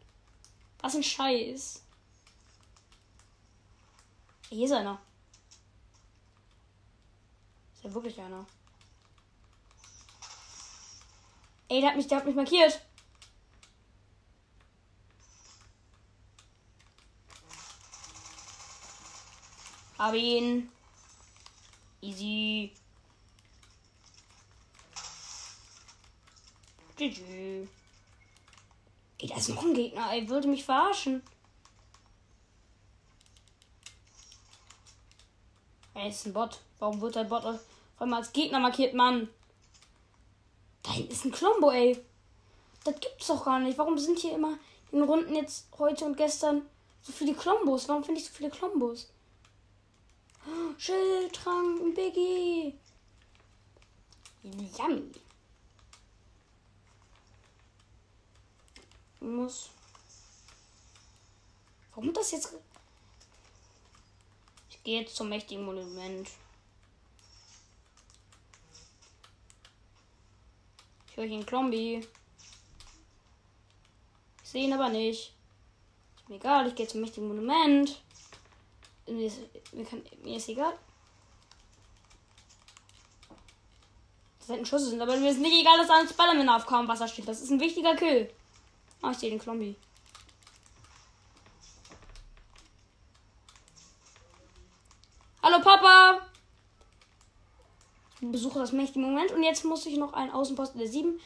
Was 0.80 0.96
ein 0.96 1.04
Scheiß. 1.04 1.82
Hier 4.50 4.66
ist 4.66 4.72
einer. 4.74 5.00
Ist 7.74 7.84
ja 7.86 7.94
wirklich 7.94 8.20
einer. 8.20 8.46
Ey, 11.72 11.80
der 11.80 11.92
hat 11.92 11.96
mich, 11.96 12.08
der 12.08 12.18
hat 12.18 12.26
mich 12.26 12.36
markiert. 12.36 12.82
Hab 19.98 20.14
ihn. 20.14 20.70
Easy. 22.02 22.74
GG. 26.98 27.70
Ey, 29.20 29.28
da 29.30 29.38
ist 29.38 29.48
noch 29.48 29.64
ein 29.64 29.74
Gegner. 29.74 30.12
Ey, 30.12 30.28
würde 30.28 30.50
mich 30.50 30.66
verarschen. 30.66 31.24
Ey, 35.94 36.10
ist 36.10 36.26
ein 36.26 36.34
Bot. 36.34 36.60
Warum 36.80 37.00
wird 37.00 37.16
der 37.16 37.24
Bot 37.24 37.46
auf 37.46 37.62
einmal 37.98 38.20
als 38.20 38.34
Gegner 38.34 38.60
markiert, 38.60 38.94
Mann? 38.94 39.30
Da 40.92 40.98
ist 40.98 41.26
ein 41.26 41.32
Klombo, 41.32 41.72
ey. 41.72 41.98
Das 42.84 43.00
gibt's 43.00 43.28
doch 43.28 43.46
gar 43.46 43.60
nicht. 43.60 43.78
Warum 43.78 43.98
sind 43.98 44.20
hier 44.20 44.36
immer 44.36 44.58
in 44.92 45.02
Runden 45.04 45.36
jetzt 45.36 45.68
heute 45.78 46.06
und 46.06 46.18
gestern 46.18 46.64
so 47.02 47.12
viele 47.14 47.34
Klombos? 47.34 47.88
Warum 47.88 48.04
finde 48.04 48.20
ich 48.20 48.28
so 48.28 48.34
viele 48.34 48.50
Klombos? 48.50 49.10
Oh, 50.46 50.74
Schildtrank, 50.78 51.96
Biggie. 51.96 52.74
Yummy. 54.44 55.12
muss. 59.22 59.70
Warum 61.94 62.12
das 62.14 62.32
jetzt. 62.32 62.56
Ich 64.70 64.84
gehe 64.84 65.02
jetzt 65.02 65.16
zum 65.16 65.30
mächtigen 65.30 65.64
Monument. 65.64 66.28
Ich 71.12 71.18
höre 71.18 71.26
hier 71.26 71.36
einen 71.36 71.46
Klombi. 71.46 72.08
Ich 74.44 74.50
sehe 74.50 74.64
ihn 74.64 74.74
aber 74.74 74.88
nicht. 74.88 75.34
Ist 76.16 76.30
mir 76.30 76.36
egal, 76.36 76.68
ich 76.68 76.76
gehe 76.76 76.88
zum 76.88 77.02
mächtigen 77.02 77.28
Monument. 77.28 78.02
Mir 79.08 79.28
ist, 79.28 79.40
mir, 79.74 79.84
kann, 79.84 80.02
mir 80.24 80.38
ist 80.38 80.48
egal. 80.48 80.74
Hätten 84.48 84.66
Schüsse 84.66 84.90
sind, 84.90 85.02
aber 85.02 85.18
mir 85.18 85.32
ist 85.32 85.40
nicht 85.40 85.62
egal, 85.62 85.78
dass 85.78 85.90
ein 85.90 86.08
Spider-Man 86.08 86.48
auf 86.48 86.66
kaum 86.66 86.88
Wasser 86.88 87.10
steht. 87.10 87.28
Das 87.28 87.42
ist 87.42 87.50
ein 87.50 87.60
wichtiger 87.60 87.96
Kill. 87.96 88.34
Ah, 89.02 89.12
ich 89.12 89.18
sehe 89.18 89.30
den 89.30 89.40
Klombi. 89.40 89.76
Hallo 95.44 95.62
Papa! 95.62 96.22
Ich 98.10 98.11
besuche 98.22 98.60
das 98.60 98.72
mächtige 98.72 99.06
Moment 99.06 99.32
und 99.32 99.44
jetzt 99.44 99.66
muss 99.66 99.86
ich 99.86 99.98
noch 99.98 100.14
einen 100.14 100.32
Außenposten 100.32 100.80
der 100.80 100.88
7 100.88 101.20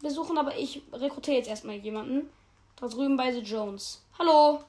besuchen, 0.00 0.38
aber 0.38 0.56
ich 0.56 0.82
rekrutiere 0.92 1.36
jetzt 1.36 1.48
erstmal 1.48 1.76
jemanden. 1.76 2.30
Da 2.76 2.88
drüben 2.88 3.16
bei 3.16 3.32
The 3.32 3.40
Jones. 3.40 4.02
Hallo! 4.18 4.64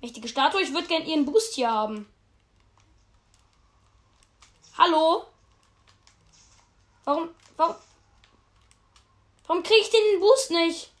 Mächtige 0.00 0.28
Statue, 0.28 0.62
ich 0.62 0.72
würde 0.72 0.86
gerne 0.86 1.06
ihren 1.06 1.24
Boost 1.24 1.54
hier 1.54 1.70
haben. 1.70 2.08
Hallo? 4.76 5.24
Warum, 7.04 7.30
warum, 7.56 7.74
Warum 9.48 9.62
kriege 9.62 9.80
ich 9.80 9.88
den 9.88 10.20
Boost 10.20 10.50
nicht? 10.50 10.92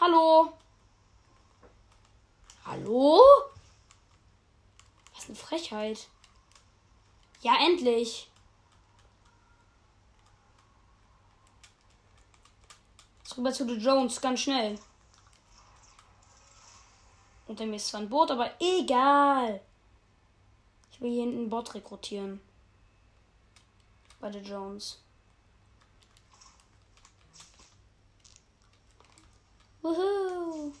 Hallo? 0.00 0.50
Hallo? 2.64 3.20
Was 5.14 5.26
eine 5.26 5.36
Frechheit. 5.36 6.08
Ja, 7.42 7.56
endlich. 7.60 8.30
Jetzt 13.22 13.38
rüber 13.38 13.52
zu 13.52 13.66
The 13.66 13.76
Jones, 13.76 14.20
ganz 14.20 14.40
schnell. 14.40 14.78
Unter 17.46 17.64
mir 17.66 17.76
ist 17.76 17.88
zwar 17.88 18.00
ein 18.00 18.08
Boot, 18.08 18.30
aber 18.30 18.50
egal. 18.60 19.60
Ich 20.92 21.00
will 21.00 21.10
hier 21.10 21.22
hinten 21.22 21.38
einen 21.38 21.50
Bot 21.50 21.74
rekrutieren. 21.74 22.40
Bei 24.20 24.30
The 24.30 24.40
Jones. 24.40 25.02
Wuhu. 29.82 30.72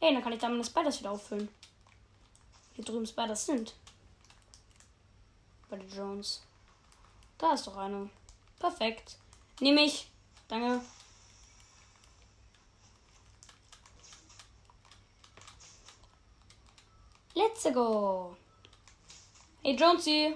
Ey, 0.00 0.12
dann 0.12 0.22
kann 0.22 0.32
ich 0.32 0.38
da 0.38 0.48
meine 0.48 0.64
Spiders 0.64 1.00
wieder 1.00 1.12
auffüllen. 1.12 1.48
Hier 2.74 2.84
drüben 2.84 3.06
Spiders 3.06 3.46
sind. 3.46 3.74
Bei 5.68 5.76
den 5.76 5.90
Drones. 5.90 6.42
Da 7.36 7.52
ist 7.52 7.66
doch 7.66 7.76
eine. 7.76 8.08
Perfekt. 8.58 9.16
Nehme 9.60 9.82
ich. 9.82 10.10
Danke. 10.48 10.80
Let's 17.34 17.64
go. 17.72 18.36
Hey 19.62 19.76
Jonesy. 19.76 20.34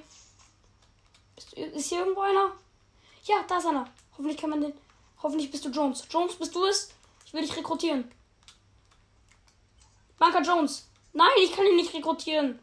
Ist 1.36 1.88
hier 1.88 2.00
irgendwo 2.00 2.20
einer? 2.20 2.52
Ja, 3.24 3.42
da 3.48 3.58
ist 3.58 3.66
einer. 3.66 3.88
Hoffentlich 4.12 4.36
kann 4.36 4.50
man 4.50 4.60
den. 4.60 4.74
Hoffentlich 5.22 5.50
bist 5.50 5.64
du 5.64 5.70
Jones. 5.70 6.06
Jones, 6.10 6.36
bist 6.36 6.54
du 6.54 6.64
es? 6.66 6.90
Ich 7.24 7.32
will 7.32 7.42
dich 7.42 7.56
rekrutieren. 7.56 8.10
Banker 10.18 10.42
Jones. 10.42 10.88
Nein, 11.12 11.30
ich 11.42 11.52
kann 11.52 11.66
ihn 11.66 11.76
nicht 11.76 11.94
rekrutieren. 11.94 12.58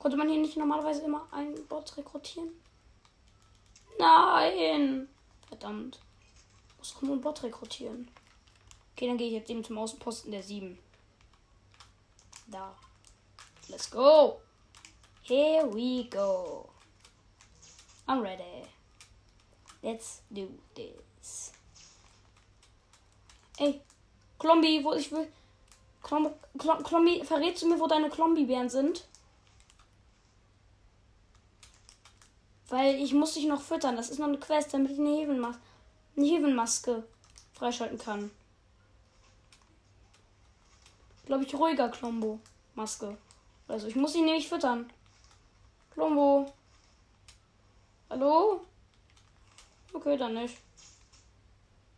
Konnte 0.00 0.16
man 0.16 0.30
hier 0.30 0.40
nicht 0.40 0.56
normalerweise 0.56 1.02
immer 1.02 1.28
einen 1.30 1.66
Bot 1.68 1.94
rekrutieren? 1.98 2.48
Nein. 3.98 5.06
Verdammt. 5.46 6.00
Muss 6.78 6.94
doch 6.94 7.02
nur 7.02 7.12
einen 7.12 7.20
Bot 7.20 7.42
rekrutieren. 7.42 8.10
Okay, 8.92 9.08
dann 9.08 9.18
gehe 9.18 9.26
ich 9.26 9.34
jetzt 9.34 9.50
eben 9.50 9.62
zum 9.62 9.76
Außenposten 9.76 10.32
der 10.32 10.42
7. 10.42 10.78
Da. 12.46 12.74
Let's 13.68 13.90
go. 13.90 14.40
Here 15.22 15.68
we 15.70 16.08
go. 16.08 16.70
I'm 18.06 18.22
ready. 18.22 18.66
Let's 19.82 20.22
do 20.30 20.48
this. 20.74 21.52
Ey, 23.58 23.82
Klombi, 24.38 24.82
wo 24.82 24.94
ich 24.94 25.12
will. 25.12 25.30
Klombi, 26.02 26.30
Klombi, 26.56 27.22
verrätst 27.22 27.62
du 27.62 27.68
mir, 27.68 27.78
wo 27.78 27.86
deine 27.86 28.08
Klombi-Bären 28.08 28.70
sind? 28.70 29.06
Weil 32.70 32.94
ich 32.94 33.12
muss 33.12 33.34
dich 33.34 33.46
noch 33.46 33.60
füttern. 33.60 33.96
Das 33.96 34.10
ist 34.10 34.18
noch 34.18 34.28
eine 34.28 34.38
Quest, 34.38 34.72
damit 34.72 34.92
ich 34.92 34.98
eine, 34.98 35.10
Hevenmas 35.10 35.56
eine 36.16 36.26
Hevenmaske 36.26 37.04
freischalten 37.52 37.98
kann. 37.98 38.30
Glaube 41.26 41.44
ich, 41.44 41.54
ruhiger 41.54 41.88
Klombo. 41.88 42.40
Maske. 42.74 43.18
Also, 43.68 43.88
ich 43.88 43.96
muss 43.96 44.14
ihn 44.14 44.24
nämlich 44.24 44.48
füttern. 44.48 44.90
Klombo. 45.92 46.52
Hallo? 48.08 48.60
Okay, 49.92 50.16
dann 50.16 50.34
nicht. 50.34 50.56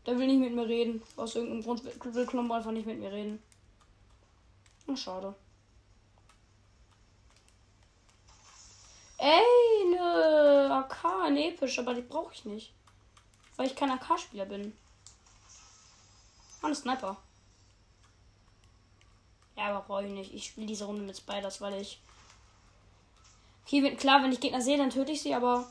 Der 0.06 0.18
will 0.18 0.26
nicht 0.26 0.40
mit 0.40 0.54
mir 0.54 0.66
reden. 0.66 1.02
Aus 1.16 1.36
irgendeinem 1.36 1.62
Grund 1.62 1.84
will 2.14 2.26
Klombo 2.26 2.54
einfach 2.54 2.72
nicht 2.72 2.86
mit 2.86 2.98
mir 2.98 3.12
reden. 3.12 3.42
Ach, 4.90 4.96
schade. 4.96 5.34
Ey, 9.22 9.84
ne 9.88 10.68
AK, 10.82 11.04
eine 11.22 11.46
episch, 11.46 11.78
aber 11.78 11.94
die 11.94 12.02
brauche 12.02 12.34
ich 12.34 12.44
nicht. 12.44 12.74
Weil 13.54 13.68
ich 13.68 13.76
kein 13.76 13.92
AK-Spieler 13.92 14.46
bin. 14.46 14.76
Ein 16.60 16.74
Sniper. 16.74 17.16
Ja, 19.56 19.68
aber 19.68 19.82
brauche 19.82 20.06
ich 20.06 20.12
nicht. 20.12 20.34
Ich 20.34 20.46
spiele 20.46 20.66
diese 20.66 20.86
Runde 20.86 21.02
mit 21.02 21.16
Spiders, 21.16 21.60
weil 21.60 21.80
ich. 21.80 22.02
Okay, 23.64 23.94
klar, 23.94 24.24
wenn 24.24 24.32
ich 24.32 24.40
Gegner 24.40 24.60
sehe, 24.60 24.76
dann 24.76 24.90
töte 24.90 25.12
ich 25.12 25.22
sie, 25.22 25.34
aber. 25.34 25.70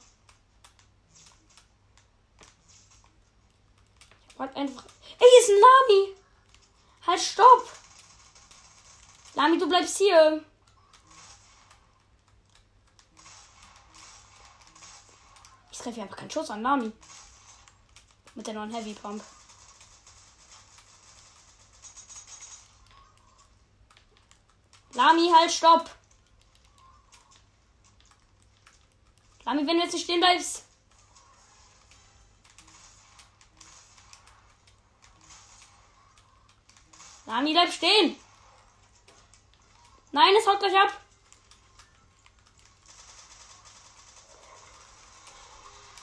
Ich 4.30 4.40
halt 4.40 4.56
einfach. 4.56 4.86
Ey, 5.20 5.28
hier 5.30 5.40
ist 5.42 5.50
ein 5.50 5.60
Lami! 5.60 6.16
Halt, 7.06 7.20
stopp! 7.20 7.70
Lami, 9.34 9.58
du 9.58 9.68
bleibst 9.68 9.98
hier. 9.98 10.42
Ich 15.82 15.86
treffe 15.86 16.04
einfach 16.04 16.18
keinen 16.18 16.30
Schuss 16.30 16.52
an 16.52 16.62
Lami. 16.62 16.92
Mit 18.36 18.46
der 18.46 18.54
neuen 18.54 18.72
Heavy 18.72 18.94
Pump. 18.94 19.24
Lami, 24.94 25.32
halt, 25.34 25.52
stopp! 25.52 25.90
Lami, 29.44 29.66
wenn 29.66 29.78
du 29.78 29.84
jetzt 29.84 29.94
nicht 29.94 30.04
stehen 30.04 30.20
bleibst. 30.20 30.66
Lami, 37.26 37.54
bleib 37.54 37.74
stehen! 37.74 38.18
Nein, 40.12 40.36
es 40.38 40.46
haut 40.46 40.60
gleich 40.60 40.78
ab! 40.78 41.02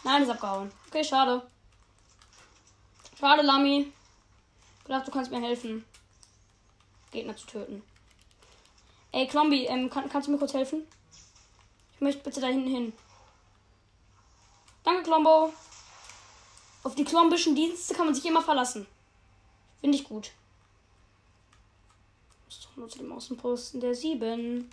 Nein, 0.08 0.22
ist 0.22 0.30
abgehauen. 0.30 0.72
Okay, 0.86 1.04
schade. 1.04 1.42
Schade, 3.20 3.42
Lami. 3.42 3.92
Ich 4.80 4.88
dachte, 4.88 5.04
du 5.04 5.10
kannst 5.10 5.30
mir 5.30 5.42
helfen. 5.42 5.84
Gegner 7.10 7.36
zu 7.36 7.46
töten. 7.46 7.82
Ey, 9.12 9.26
Klombi, 9.26 9.66
ähm, 9.66 9.90
kann, 9.90 10.08
kannst 10.08 10.26
du 10.26 10.32
mir 10.32 10.38
kurz 10.38 10.54
helfen? 10.54 10.86
Ich 11.92 12.00
möchte 12.00 12.22
bitte 12.22 12.40
da 12.40 12.46
hinten 12.46 12.70
hin. 12.70 12.92
Danke, 14.82 15.02
Klombo. 15.02 15.52
Auf 16.84 16.94
die 16.94 17.04
klombischen 17.04 17.54
Dienste 17.54 17.92
kann 17.92 18.06
man 18.06 18.14
sich 18.14 18.24
immer 18.24 18.40
verlassen. 18.40 18.86
Finde 19.82 19.98
ich 19.98 20.04
gut. 20.04 20.30
Muss 22.46 22.62
doch 22.62 22.76
nur 22.76 22.88
zu 22.88 22.96
dem 22.96 23.12
Außenposten 23.12 23.82
der 23.82 23.94
7. 23.94 24.70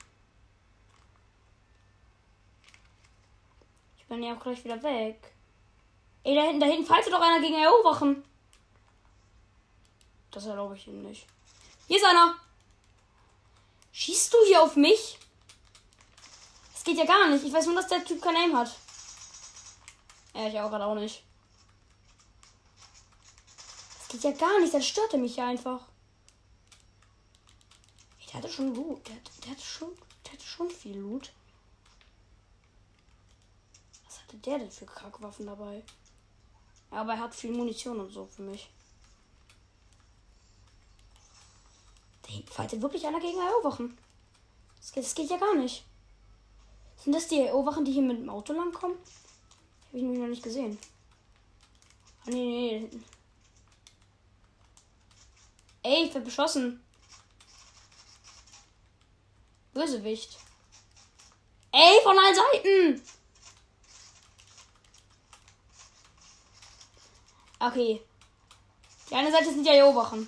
Ich 4.06 4.10
bin 4.10 4.22
ja 4.22 4.36
auch 4.36 4.39
gleich 4.39 4.63
wieder 4.63 4.82
weg. 4.84 5.34
Ey, 6.24 6.36
da 6.36 6.44
hinten, 6.44 6.60
da 6.60 6.68
hinten 6.68 6.86
falls 6.86 7.08
doch 7.10 7.20
einer 7.20 7.41
gegen 7.41 7.56
AO 7.56 7.84
wachen. 7.84 8.24
Das 10.30 10.46
erlaube 10.46 10.76
ich 10.76 10.86
ihm 10.86 11.02
nicht. 11.02 11.26
Hier 11.88 11.98
ist 11.98 12.06
einer. 12.06 12.36
Schießt 13.91 14.32
du 14.32 14.38
hier 14.46 14.62
auf 14.62 14.76
mich? 14.76 15.18
Das 16.72 16.84
geht 16.84 16.98
ja 16.98 17.06
gar 17.06 17.30
nicht. 17.30 17.44
Ich 17.44 17.52
weiß 17.52 17.65
nur, 17.65 17.76
dass 17.76 17.88
der 17.88 18.06
Typ 18.06 18.22
kein 18.22 18.36
Aim 18.36 18.56
hat. 18.56 18.76
Ja, 20.36 20.48
ich 20.48 20.60
auch 20.60 20.70
gerade 20.70 20.86
auch 20.86 20.94
nicht. 20.94 21.24
Das 23.98 24.08
geht 24.10 24.24
ja 24.24 24.32
gar 24.34 24.60
nicht. 24.60 24.74
Das 24.74 24.86
störte 24.86 25.18
mich 25.18 25.38
ja 25.38 25.48
einfach. 25.48 25.82
Der 28.28 28.44
hatte 28.44 28.54
schon 28.54 28.76
Loot. 28.76 29.08
Der, 29.08 29.15
der, 29.44 29.52
hatte 29.52 29.63
schon, 29.63 29.98
der 30.26 30.34
hatte 30.34 30.46
schon 30.46 30.70
viel 30.70 31.00
Loot. 31.00 31.32
Hatte 34.36 34.50
der 34.50 34.60
denn 34.60 34.71
für 34.71 34.86
Krackwaffen 34.86 35.45
dabei? 35.45 35.82
Ja, 36.91 37.02
aber 37.02 37.13
er 37.13 37.19
hat 37.19 37.34
viel 37.34 37.52
Munition 37.52 38.00
und 38.02 38.10
so 38.12 38.26
für 38.26 38.41
mich. 38.41 38.69
Da 42.24 42.54
fightet 42.54 42.82
wirklich 42.82 43.08
einer 43.08 43.21
gegen 43.21 43.39
AO-Wachen. 43.39 43.98
Das, 44.78 44.91
das, 44.91 45.15
geht 45.15 45.30
ja 45.30 45.38
gar 45.38 45.56
nicht. 45.56 45.86
Sind 46.98 47.13
das 47.13 47.30
die 47.30 47.50
AO-Wachen, 47.50 47.86
die 47.86 47.93
hier 47.93 48.02
mit 48.02 48.19
dem 48.19 48.30
Auto 48.30 48.52
langkommen? 48.52 48.98
Habe 49.88 49.98
ich 49.98 50.04
nämlich 50.04 50.19
noch 50.19 50.28
nicht 50.28 50.43
gesehen. 50.43 50.78
Ah, 52.26 52.30
nee, 52.32 52.89
nee. 52.91 53.00
Ey, 55.84 56.04
ich 56.06 56.13
werde 56.13 56.26
beschossen. 56.26 56.84
Bösewicht. 59.74 60.38
Ey, 61.71 62.02
von 62.04 62.17
allen 62.17 62.36
Seiten! 62.36 63.14
Okay. 67.65 68.01
Die 69.10 69.15
eine 69.15 69.32
Seite 69.32 69.51
sind 69.51 69.65
ja 69.65 69.84
AO-Wachen 69.84 70.28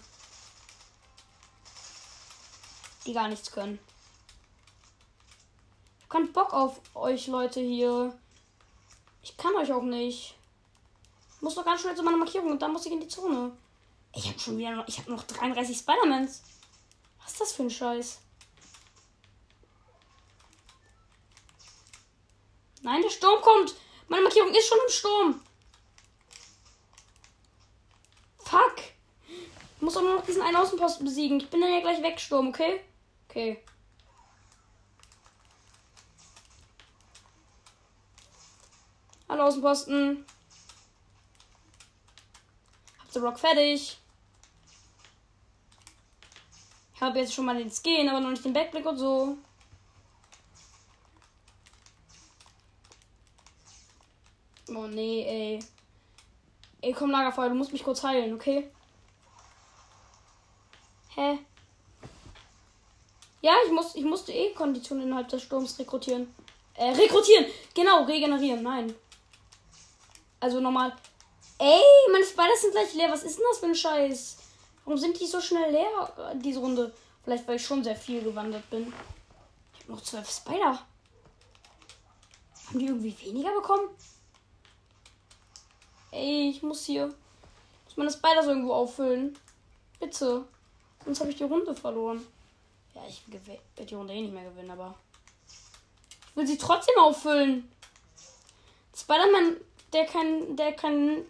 die 3.08 3.14
gar 3.14 3.28
nichts 3.28 3.52
können. 3.52 3.80
Ich 6.00 6.14
hab 6.14 6.34
Bock 6.34 6.54
auf 6.54 6.80
euch 6.94 7.28
Leute 7.28 7.60
hier. 7.60 8.18
Ich 9.24 9.36
kann 9.38 9.56
euch 9.56 9.72
auch 9.72 9.82
nicht. 9.82 10.36
Ich 11.36 11.42
muss 11.42 11.56
doch 11.56 11.66
ganz 11.66 11.82
schnell 11.82 11.96
zu 11.96 12.04
meiner 12.04 12.18
Markierung 12.18 12.52
und 12.52 12.62
dann 12.62 12.74
muss 12.74 12.86
ich 12.86 12.92
in 12.92 13.00
die 13.00 13.08
Zone. 13.08 13.52
Ich 14.14 14.28
habe 14.28 14.40
schon 14.40 14.58
wieder 14.58 14.72
noch, 14.72 14.88
ich 14.88 15.00
habe 15.00 15.12
noch 15.12 15.24
33 15.24 15.78
Spider-Mans. 15.78 16.44
Was 17.24 17.32
ist 17.32 17.42
das 17.42 17.54
für 17.54 17.64
ein 17.64 17.70
Scheiß? 17.70 18.20
Nein, 22.82 23.02
der 23.02 23.10
Sturm 23.10 23.42
kommt. 23.42 23.76
Meine 24.08 24.24
Markierung 24.24 24.54
ist 24.54 24.68
schon 24.68 24.78
im 24.86 24.92
Sturm. 24.92 25.42
Fuck. 28.50 28.78
Ich 29.28 29.82
muss 29.82 29.98
auch 29.98 30.02
nur 30.02 30.16
noch 30.16 30.26
diesen 30.26 30.42
einen 30.42 30.56
Außenposten 30.56 31.06
besiegen. 31.06 31.40
Ich 31.40 31.50
bin 31.50 31.60
dann 31.60 31.74
ja 31.74 31.82
gleich 31.82 32.02
weg, 32.02 32.18
Sturm, 32.18 32.48
okay? 32.48 32.80
Okay. 33.28 33.62
Hallo 39.28 39.44
Außenposten. 39.44 40.26
Habt 43.00 43.16
ihr 43.16 43.22
Rock 43.22 43.38
fertig? 43.38 44.00
Ich 46.96 47.02
habe 47.02 47.20
jetzt 47.20 47.34
schon 47.34 47.46
mal 47.46 47.58
den 47.58 47.70
Skin, 47.70 48.08
aber 48.08 48.22
noch 48.22 48.30
nicht 48.30 48.46
den 48.46 48.54
Backblick 48.54 48.86
und 48.86 48.98
so. 48.98 49.38
Oh 54.70 54.88
nee, 54.88 55.26
ey. 55.28 55.60
Ey, 56.88 56.94
komm, 56.94 57.12
Lagerfeuer, 57.12 57.50
du 57.50 57.56
musst 57.56 57.74
mich 57.74 57.84
kurz 57.84 58.02
heilen, 58.02 58.34
okay? 58.34 58.72
Hä? 61.16 61.38
Ja, 63.42 63.52
ich, 63.66 63.72
muss, 63.74 63.94
ich 63.96 64.06
musste 64.06 64.32
eh 64.32 64.54
Konditionen 64.54 65.04
innerhalb 65.04 65.28
des 65.28 65.44
Sturms 65.44 65.78
rekrutieren. 65.78 66.34
Äh, 66.76 66.92
rekrutieren! 66.92 67.46
Genau, 67.74 68.06
regenerieren, 68.06 68.64
nein. 68.64 68.96
Also 70.40 70.62
normal. 70.62 70.96
Ey, 71.58 71.82
meine 72.10 72.24
Spiders 72.24 72.62
sind 72.62 72.72
gleich 72.72 72.94
leer. 72.94 73.12
Was 73.12 73.24
ist 73.24 73.38
denn 73.38 73.46
das 73.50 73.60
für 73.60 73.66
ein 73.66 73.76
Scheiß? 73.76 74.38
Warum 74.86 74.98
sind 74.98 75.20
die 75.20 75.28
so 75.28 75.42
schnell 75.42 75.70
leer, 75.70 76.14
äh, 76.32 76.38
diese 76.38 76.62
Runde? 76.62 76.94
Vielleicht, 77.26 77.46
weil 77.50 77.58
ich 77.58 77.66
schon 77.66 77.84
sehr 77.84 77.98
viel 77.98 78.22
gewandert 78.22 78.70
bin. 78.70 78.94
Ich 79.74 79.82
habe 79.82 79.92
noch 79.92 80.02
zwölf 80.04 80.32
Spider. 80.32 80.80
Haben 82.68 82.80
die 82.80 82.86
irgendwie 82.86 83.14
weniger 83.26 83.54
bekommen? 83.54 83.90
Ey, 86.12 86.50
ich 86.50 86.64
muss 86.64 86.86
hier. 86.86 87.08
Muss 87.86 87.98
meine 87.98 88.12
Spiders 88.12 88.48
irgendwo 88.48 88.74
auffüllen. 88.74 89.38
Bitte. 90.00 90.46
Sonst 91.04 91.20
habe 91.20 91.30
ich 91.30 91.38
die 91.38 91.44
Runde 91.44 91.76
verloren. 91.76 92.26
Ja, 92.94 93.02
ich 93.08 93.24
werde 93.30 93.90
die 93.90 93.96
Runde 93.96 94.14
eh 94.14 94.22
nicht 94.22 94.34
mehr 94.34 94.50
gewinnen, 94.50 94.72
aber. 94.72 94.96
Ich 96.30 96.36
will 96.36 96.48
sie 96.48 96.58
trotzdem 96.58 96.98
auffüllen. 97.00 97.72
Spider-Man, 98.96 99.58
der 99.94 100.06
kein, 100.06 100.56
der 100.56 100.74
kein, 100.74 101.26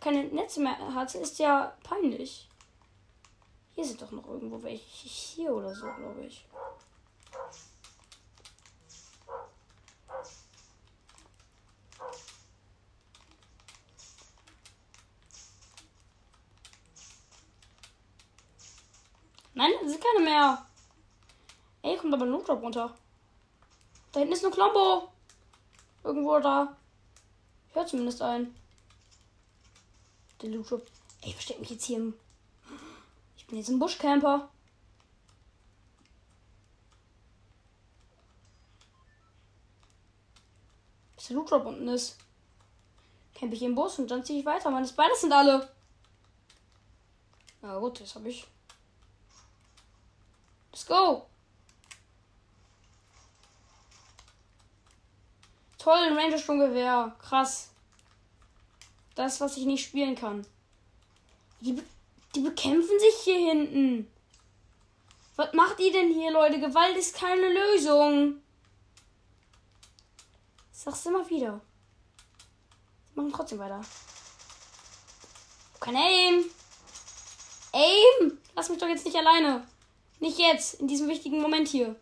keine 0.00 0.24
Netze 0.24 0.60
mehr 0.60 0.76
hat, 0.94 1.14
ist 1.14 1.38
ja 1.38 1.76
peinlich. 1.82 2.48
Hier 3.74 3.84
sind 3.84 4.00
doch 4.02 4.10
noch 4.10 4.26
irgendwo 4.28 4.62
welche. 4.62 4.84
Hier 4.84 5.52
oder 5.52 5.74
so, 5.74 5.82
glaube 5.82 6.24
ich. 6.26 6.44
Nein, 19.54 19.70
das 19.82 19.92
sind 19.92 20.02
keine 20.02 20.24
mehr. 20.24 20.66
Ey, 21.82 21.96
kommt 21.96 22.14
aber 22.14 22.24
ein 22.24 22.30
Lootdrop 22.30 22.62
runter. 22.62 22.94
Da 24.12 24.20
hinten 24.20 24.34
ist 24.34 24.44
eine 24.44 24.54
Klombo. 24.54 25.12
Irgendwo 26.04 26.38
da. 26.38 26.76
Ich 27.68 27.74
höre 27.74 27.86
zumindest 27.86 28.22
einen. 28.22 28.54
Der 30.40 30.50
Lootdrop. 30.50 30.86
Ey, 31.22 31.28
ich 31.28 31.34
versteck 31.34 31.60
mich 31.60 31.70
jetzt 31.70 31.84
hier 31.84 31.98
im. 31.98 32.14
Ich 33.36 33.46
bin 33.46 33.58
jetzt 33.58 33.68
ein 33.68 33.78
Buschcamper. 33.78 34.48
Bis 41.16 41.26
der 41.28 41.36
Lootdrop 41.36 41.66
unten 41.66 41.88
ist. 41.88 42.16
Camp 43.34 43.52
ich 43.52 43.62
im 43.62 43.74
Bus 43.74 43.98
und 43.98 44.10
dann 44.10 44.24
ziehe 44.24 44.40
ich 44.40 44.46
weiter. 44.46 44.70
Meine 44.70 44.86
Spiders 44.86 45.20
sind 45.20 45.32
alle. 45.32 45.68
Na 47.60 47.78
gut, 47.78 48.00
das 48.00 48.14
habe 48.14 48.28
ich. 48.28 48.46
Let's 50.72 50.86
go! 50.86 51.26
Toll, 55.78 56.16
Ranger 56.16 56.38
Sturmgewehr. 56.38 57.14
Krass. 57.18 57.70
Das, 59.14 59.40
was 59.40 59.56
ich 59.56 59.66
nicht 59.66 59.84
spielen 59.84 60.14
kann. 60.14 60.46
Die, 61.60 61.82
die 62.34 62.40
bekämpfen 62.40 62.98
sich 62.98 63.14
hier 63.24 63.50
hinten. 63.50 64.10
Was 65.36 65.52
macht 65.54 65.80
ihr 65.80 65.92
denn 65.92 66.12
hier, 66.12 66.30
Leute? 66.30 66.60
Gewalt 66.60 66.96
ist 66.96 67.16
keine 67.16 67.52
Lösung. 67.52 68.40
sag's 70.70 71.06
immer 71.06 71.28
wieder. 71.28 71.60
Sie 73.10 73.20
machen 73.20 73.32
trotzdem 73.32 73.58
weiter. 73.58 73.80
Kein 75.80 75.96
Aim. 75.96 76.44
Aim! 77.72 78.38
Lass 78.54 78.68
mich 78.68 78.78
doch 78.78 78.88
jetzt 78.88 79.04
nicht 79.04 79.16
alleine. 79.16 79.66
Nicht 80.22 80.38
jetzt, 80.38 80.74
in 80.74 80.86
diesem 80.86 81.08
wichtigen 81.08 81.40
Moment 81.40 81.66
hier. 81.66 81.96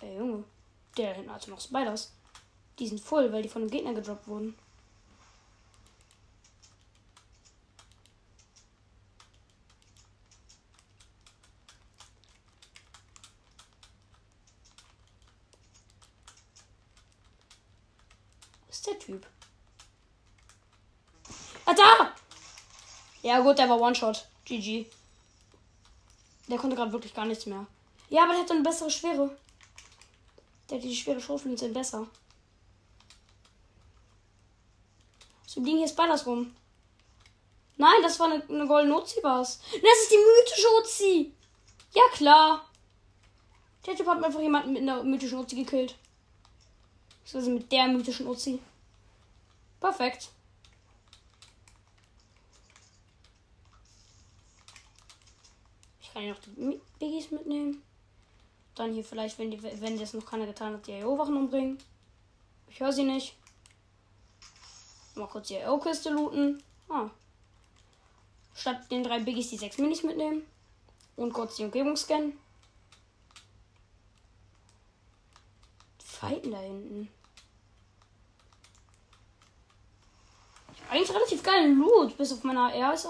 Ey, 0.00 0.16
Junge. 0.16 0.42
Der 0.96 1.14
hinten 1.14 1.32
hatte 1.32 1.48
noch 1.48 1.60
Spiders. 1.60 2.12
Die 2.80 2.88
sind 2.88 3.00
voll, 3.00 3.32
weil 3.32 3.44
die 3.44 3.48
von 3.48 3.62
dem 3.62 3.70
Gegner 3.70 3.94
gedroppt 3.94 4.26
wurden. 4.26 4.58
Was 18.66 18.78
ist 18.78 18.86
der 18.88 18.98
Typ? 18.98 19.24
Ah, 21.64 21.74
da! 21.74 22.12
Ja, 23.22 23.38
gut, 23.38 23.56
der 23.56 23.68
war 23.68 23.80
One-Shot. 23.80 24.26
GG. 24.44 24.90
Der 26.48 26.58
konnte 26.58 26.76
gerade 26.76 26.92
wirklich 26.92 27.14
gar 27.14 27.24
nichts 27.24 27.46
mehr. 27.46 27.66
Ja, 28.10 28.24
aber 28.24 28.32
der 28.32 28.42
hat 28.42 28.50
eine 28.50 28.62
bessere 28.62 28.90
Schwere. 28.90 29.36
Der 30.68 30.78
hat 30.78 30.84
die 30.84 30.94
schwere 30.94 31.20
Schrotflinten 31.20 31.58
sind 31.58 31.74
besser. 31.74 32.06
So 35.46 35.62
liegen 35.62 35.78
hier 35.78 35.88
Spiders 35.88 36.26
rum. 36.26 36.54
Nein, 37.76 38.02
das 38.02 38.18
war 38.20 38.30
eine, 38.30 38.42
eine 38.48 38.66
goldene 38.66 38.96
Uzi 38.96 39.22
war's. 39.22 39.60
Das 39.72 40.02
ist 40.02 40.10
die 40.10 40.16
mythische 40.16 40.68
Uzi. 40.80 41.32
Ja, 41.94 42.02
klar. 42.12 42.64
Der 43.86 43.94
Typ 43.94 44.06
hat 44.06 44.22
einfach 44.22 44.40
jemanden 44.40 44.72
mit 44.72 44.82
einer 44.82 45.02
mythischen 45.02 45.38
Uzi 45.38 45.56
gekillt. 45.56 45.96
Also 47.32 47.50
mit 47.50 47.70
der 47.72 47.88
mythischen 47.88 48.26
Uzi. 48.26 48.60
Perfekt. 49.80 50.30
Kann 56.14 56.22
ja 56.22 56.32
noch 56.32 56.38
die 56.38 56.80
Biggies 57.00 57.32
mitnehmen. 57.32 57.82
Dann 58.76 58.92
hier 58.92 59.04
vielleicht, 59.04 59.38
wenn, 59.38 59.50
die, 59.50 59.62
wenn 59.62 59.98
das 59.98 60.14
noch 60.14 60.24
keiner 60.24 60.46
getan 60.46 60.74
hat, 60.74 60.86
die 60.86 60.94
AO-Wachen 61.02 61.36
umbringen. 61.36 61.78
Ich 62.68 62.80
höre 62.80 62.92
sie 62.92 63.02
nicht. 63.02 63.36
Mal 65.16 65.26
kurz 65.26 65.48
die 65.48 65.62
AO-Kiste 65.62 66.10
looten. 66.10 66.62
Ah. 66.88 67.10
Statt 68.54 68.90
den 68.90 69.02
drei 69.02 69.20
Biggies 69.20 69.50
die 69.50 69.58
sechs 69.58 69.78
Minis 69.78 70.02
mitnehmen. 70.02 70.44
Und 71.16 71.32
kurz 71.32 71.56
die 71.56 71.64
Umgebung 71.64 71.96
scannen. 71.96 72.38
Fighten 75.98 76.52
da 76.52 76.60
hinten. 76.60 77.08
Eigentlich 80.90 81.10
relativ 81.10 81.42
geilen 81.42 81.78
Loot. 81.78 82.16
Bis 82.16 82.32
auf 82.32 82.44
meiner 82.44 82.72
AR 82.72 82.94
ist, 82.94 83.08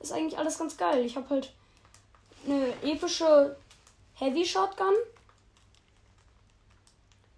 ist 0.00 0.12
eigentlich 0.12 0.38
alles 0.38 0.58
ganz 0.58 0.76
geil. 0.76 1.04
Ich 1.04 1.16
habe 1.16 1.28
halt 1.30 1.52
eine 2.46 2.82
epische 2.82 3.56
Heavy 4.14 4.44
Shotgun. 4.44 4.94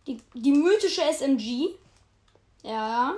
Die, 0.07 0.21
die 0.35 0.53
mythische 0.53 1.03
SMG. 1.03 1.75
Ja. 2.63 3.15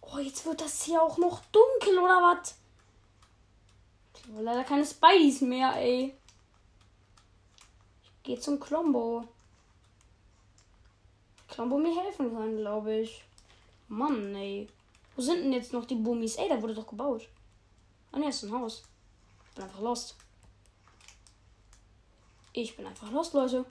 Oh, 0.00 0.18
jetzt 0.18 0.44
wird 0.44 0.60
das 0.60 0.82
hier 0.82 1.02
auch 1.02 1.16
noch 1.18 1.42
dunkel, 1.46 1.98
oder 1.98 2.20
was? 2.22 2.56
Ich 4.14 4.30
habe 4.30 4.42
leider 4.42 4.64
keine 4.64 4.84
Spideys 4.84 5.40
mehr, 5.40 5.74
ey. 5.76 6.14
Ich 8.02 8.22
gehe 8.22 8.38
zum 8.38 8.60
Klombo. 8.60 9.26
Klombo 11.48 11.78
mir 11.78 12.00
helfen 12.02 12.34
kann, 12.34 12.56
glaube 12.56 12.94
ich. 13.00 13.24
Mann, 13.88 14.34
ey. 14.34 14.68
Wo 15.16 15.22
sind 15.22 15.42
denn 15.42 15.52
jetzt 15.52 15.72
noch 15.72 15.84
die 15.84 15.94
Boomies? 15.94 16.36
Ey, 16.36 16.48
da 16.48 16.60
wurde 16.60 16.74
doch 16.74 16.86
gebaut. 16.86 17.28
Ah, 18.12 18.18
ne, 18.18 18.28
ist 18.28 18.42
ein 18.42 18.52
Haus. 18.52 18.82
Ich 19.48 19.54
bin 19.54 19.64
einfach 19.64 19.80
lost. 19.80 20.16
Ich 22.52 22.76
bin 22.76 22.86
einfach 22.86 23.10
lost, 23.10 23.32
Leute. 23.32 23.64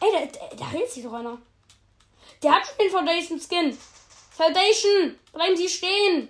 Ey, 0.00 0.08
da, 0.12 0.26
da, 0.26 0.56
da 0.56 0.66
hält 0.68 0.90
sich 0.90 1.02
doch 1.02 1.14
einer. 1.14 1.38
Der 2.42 2.54
hat 2.54 2.66
schon 2.66 2.78
den 2.78 2.90
Foundation 2.90 3.40
Skin. 3.40 3.78
Foundation! 4.30 5.18
Bleiben 5.32 5.56
Sie 5.56 5.68
stehen! 5.68 6.28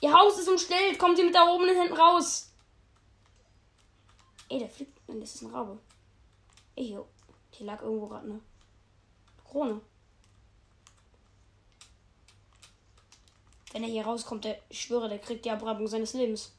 Ihr 0.00 0.12
Haus 0.12 0.38
ist 0.38 0.48
umstellt. 0.48 0.98
Kommen 0.98 1.14
Sie 1.14 1.24
mit 1.24 1.34
da 1.34 1.46
oben 1.46 1.68
und 1.68 1.76
hinten 1.76 1.94
raus. 1.94 2.50
Ey, 4.48 4.58
der 4.58 4.68
fliegt. 4.68 4.98
Nein, 5.06 5.20
das 5.20 5.34
ist 5.34 5.42
ein 5.42 5.50
Rabe. 5.50 5.78
Ey, 6.74 6.86
hier, 6.86 7.06
hier 7.50 7.66
lag 7.66 7.82
irgendwo 7.82 8.08
gerade 8.08 8.24
eine 8.24 8.40
Krone. 9.44 9.80
Wenn 13.72 13.84
er 13.84 13.88
hier 13.88 14.04
rauskommt, 14.04 14.44
der, 14.44 14.60
ich 14.68 14.82
schwöre, 14.82 15.08
der 15.08 15.18
kriegt 15.18 15.44
die 15.46 15.50
Abreibung 15.50 15.86
seines 15.86 16.12
Lebens. 16.12 16.52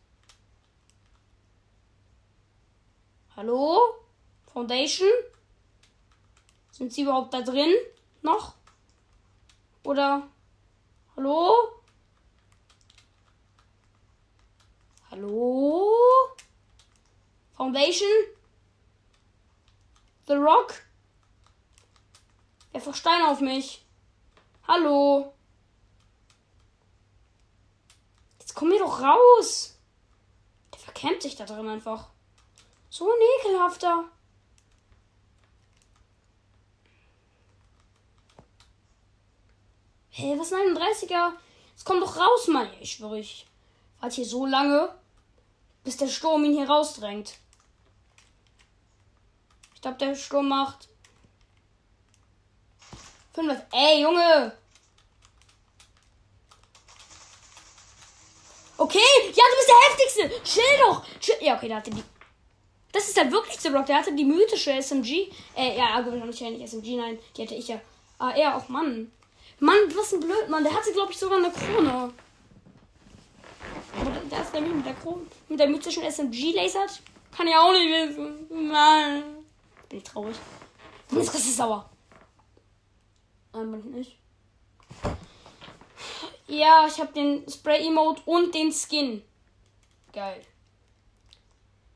Hallo? 3.36 3.80
Foundation? 4.52 5.10
Sind 6.72 6.92
sie 6.92 7.04
überhaupt 7.04 7.34
da 7.34 7.42
drin? 7.42 7.72
Noch? 8.24 8.56
Oder? 9.84 10.28
Hallo? 11.16 11.54
Hallo? 15.12 15.92
Foundation? 17.56 18.10
The 20.26 20.34
Rock? 20.34 20.82
Einfach 22.74 22.96
Stein 22.96 23.24
auf 23.24 23.40
mich. 23.40 23.86
Hallo? 24.68 25.33
Jetzt 28.54 28.60
komm 28.60 28.70
mir 28.70 28.78
doch 28.78 29.02
raus. 29.02 29.80
Der 30.72 30.80
verkämmt 30.80 31.24
sich 31.24 31.36
da 31.36 31.44
drin 31.44 31.68
einfach. 31.68 32.10
So 32.88 33.10
ein 33.10 33.20
ekelhafter. 33.40 34.04
Hä, 40.12 40.30
hey, 40.30 40.40
was 40.40 40.52
ist 40.52 40.54
ein 40.54 40.78
31er? 40.78 41.32
Jetzt 41.72 41.84
komm 41.84 42.00
doch 42.00 42.16
raus, 42.16 42.48
Mann. 42.48 42.70
Ich 42.80 42.92
schwöre, 42.92 43.18
ich 43.18 43.48
warte 44.00 44.18
hier 44.18 44.26
so 44.28 44.46
lange, 44.46 44.94
bis 45.84 45.98
der 45.98 46.08
Sturm 46.08 46.46
ihn 46.46 46.54
hier 46.54 46.70
rausdrängt. 46.70 47.40
Ich 49.74 49.82
glaube, 49.82 49.98
der 49.98 50.14
Sturm 50.14 50.50
macht 50.50 50.90
500. 53.34 53.66
Ey, 53.74 54.04
Junge! 54.04 54.56
Okay, 58.84 59.00
ja, 59.34 59.44
du 59.50 59.56
bist 59.56 59.70
der 59.70 59.82
heftigste. 59.88 60.44
Chill 60.44 60.78
doch. 60.82 61.06
Chill. 61.22 61.36
Ja, 61.40 61.56
okay, 61.56 61.70
da 61.70 61.78
hatte 61.78 61.90
die. 61.90 62.04
Das 62.92 63.08
ist 63.08 63.18
halt 63.18 63.32
wirklich 63.32 63.58
The 63.58 63.70
Rock. 63.70 63.86
Der 63.86 63.96
hatte 63.96 64.14
die 64.14 64.26
mythische 64.26 64.74
SMG. 64.74 65.32
Äh, 65.56 65.78
ja, 65.78 65.96
aber 65.96 66.12
nicht, 66.12 66.42
ja 66.42 66.50
nicht 66.50 66.68
SMG, 66.68 66.98
nein. 66.98 67.18
Die 67.38 67.44
hatte 67.44 67.56
ich 67.56 67.70
ja. 67.70 67.80
Ah, 68.20 68.32
er 68.32 68.58
auch, 68.58 68.68
Mann. 68.68 69.10
Mann, 69.60 69.78
was 69.96 70.12
ein 70.14 70.20
blöd, 70.20 70.50
Mann. 70.50 70.66
Der 70.66 70.74
hatte, 70.74 70.92
glaube 70.92 71.14
ich, 71.14 71.18
sogar 71.18 71.38
eine 71.38 71.50
Krone. 71.50 72.12
Aber 74.02 74.12
der 74.30 74.42
ist 74.42 74.54
nämlich 74.54 74.74
mit 74.74 74.86
der 74.86 74.96
Krone. 74.96 75.28
Mit 75.48 75.60
der 75.62 75.70
mythischen 75.70 76.04
SMG 76.04 76.54
lasert. 76.54 77.02
Kann 77.38 77.48
ich 77.48 77.56
auch 77.56 77.72
nicht 77.72 77.90
wissen. 77.90 78.68
Mann. 78.70 79.24
Bin 79.88 80.00
ich 80.00 80.04
traurig. 80.04 80.36
Ich 81.10 81.18
richtig 81.18 81.56
sauer. 81.56 81.90
Nein, 83.54 83.72
bin 83.72 83.80
ich 83.80 83.96
nicht. 83.96 84.23
Ja, 86.54 86.86
ich 86.86 87.00
habe 87.00 87.12
den 87.14 87.50
Spray-Emote 87.50 88.22
und 88.26 88.54
den 88.54 88.72
Skin. 88.72 89.24
Geil. 90.12 90.46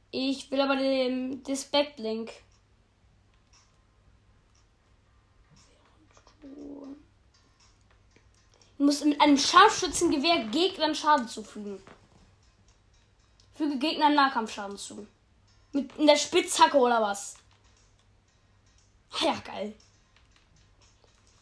Ich 0.09 0.49
will 0.49 0.61
aber 0.61 0.75
den, 0.75 1.43
das 1.43 1.65
Backlink. 1.65 2.31
Ich 8.79 8.79
muss 8.79 9.03
mit 9.03 9.21
einem 9.21 9.37
Scharfschützengewehr 9.37 10.45
Gegnern 10.45 10.95
Schaden 10.95 11.27
zufügen. 11.27 11.79
Füge 13.53 13.77
Gegnern 13.77 14.15
Nahkampfschaden 14.15 14.77
zu. 14.77 15.05
Mit 15.71 15.91
der 15.99 16.17
Spitzhacke 16.17 16.77
oder 16.77 16.99
was? 16.99 17.37
Ah 19.11 19.25
ja, 19.25 19.39
geil. 19.39 19.75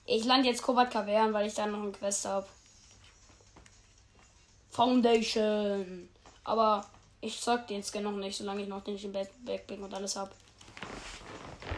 Ich 0.06 0.26
lande 0.26 0.50
jetzt 0.50 0.62
Kovat 0.62 0.92
Kavern, 0.92 1.32
weil 1.34 1.48
ich 1.48 1.54
da 1.54 1.66
noch 1.66 1.82
eine 1.82 1.92
Quest 1.94 2.26
habe. 2.26 2.48
Foundation. 4.76 6.10
Aber 6.44 6.86
ich 7.22 7.40
zeig 7.40 7.68
den 7.68 7.84
Skin 7.84 8.04
noch 8.04 8.12
nicht, 8.12 8.38
solange 8.38 8.64
ich 8.64 8.68
noch 8.68 8.84
den 8.84 9.00
Backbling 9.46 9.84
und 9.84 9.94
alles 9.94 10.16
habe. 10.16 10.32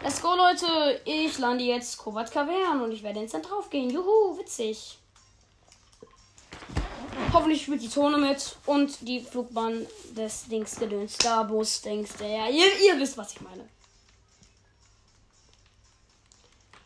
Let's 0.04 0.22
go, 0.22 0.36
Leute. 0.36 1.02
Ich 1.06 1.38
lande 1.38 1.64
jetzt 1.64 1.98
Kovat 1.98 2.32
Kavern 2.32 2.82
und 2.82 2.92
ich 2.92 3.04
werde 3.04 3.22
instant 3.22 3.50
draufgehen. 3.50 3.90
Juhu, 3.90 4.38
witzig. 4.38 4.98
Hoffentlich 7.34 7.64
spielt 7.64 7.82
die 7.82 7.90
Zone 7.90 8.18
mit 8.18 8.56
und 8.66 9.08
die 9.08 9.20
Flugbahn 9.20 9.86
des 10.16 10.46
Dings 10.48 10.76
gedöns. 10.76 11.16
Starbus, 11.16 11.82
Dings, 11.82 12.16
der. 12.16 12.50
Ihr, 12.50 12.66
ihr 12.86 13.00
wisst, 13.00 13.18
was 13.18 13.34
ich 13.34 13.42
meine. 13.42 13.68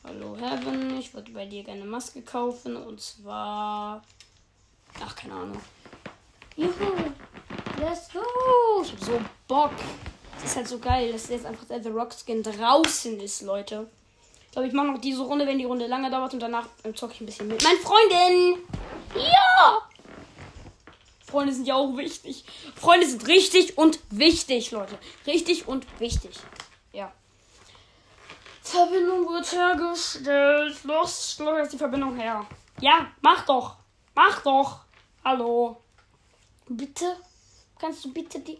Hallo 0.04 0.36
Heaven, 0.36 0.98
ich 0.98 1.14
würde 1.14 1.32
bei 1.32 1.46
dir 1.46 1.64
gerne 1.64 1.86
Maske 1.86 2.24
kaufen 2.24 2.76
und 2.76 3.00
zwar. 3.00 4.02
Ach, 5.00 5.16
keine 5.16 5.36
Ahnung. 5.36 5.62
Juhu! 6.56 7.12
Let's 7.80 8.12
go! 8.12 8.82
Ich 8.84 8.92
hab 8.92 9.00
so 9.04 9.22
Bock. 9.48 9.72
Das 10.36 10.52
ist 10.52 10.56
halt 10.56 10.68
so 10.68 10.80
geil, 10.80 11.12
dass 11.12 11.30
jetzt 11.30 11.46
einfach 11.46 11.66
der 11.66 11.82
The 11.82 11.90
Rock 11.90 12.14
Skin 12.14 12.44
draußen 12.44 13.20
ist, 13.20 13.42
Leute. 13.42 13.88
Ich 14.46 14.52
glaube, 14.52 14.68
ich 14.68 14.74
mache 14.74 14.88
noch 14.88 15.00
diese 15.00 15.22
Runde, 15.22 15.48
wenn 15.48 15.60
die 15.60 15.66
Runde 15.66 15.88
lange 15.88 16.10
dauert 16.12 16.34
und 16.34 16.42
danach 16.42 16.68
äh, 16.84 16.94
zocke 16.94 17.14
ich 17.14 17.22
ein 17.22 17.26
bisschen 17.26 17.48
mit 17.48 17.64
meinen 17.64 17.80
Freundin. 17.80 18.64
Ja! 19.16 19.82
Freunde 21.26 21.54
sind 21.54 21.66
ja 21.68 21.76
auch 21.76 21.96
wichtig. 21.96 22.44
Freunde 22.76 23.08
sind 23.08 23.26
richtig 23.28 23.78
und 23.78 24.00
wichtig, 24.10 24.72
Leute. 24.72 24.98
Richtig 25.26 25.68
und 25.68 25.88
wichtig. 26.00 26.36
Ja. 26.92 27.12
Verbindung 28.62 29.30
wird 29.30 29.50
hergestellt. 29.52 30.84
Los, 30.84 31.40
los 31.40 31.58
jetzt 31.58 31.74
die 31.74 31.78
Verbindung 31.78 32.18
her. 32.18 32.46
Ja, 32.82 33.08
mach 33.22 33.46
doch. 33.46 33.78
Mach 34.14 34.42
doch. 34.42 34.82
Hallo. 35.24 35.82
Bitte? 36.78 37.18
Kannst 37.80 38.06
du 38.06 38.14
bitte 38.14 38.40
die. 38.40 38.60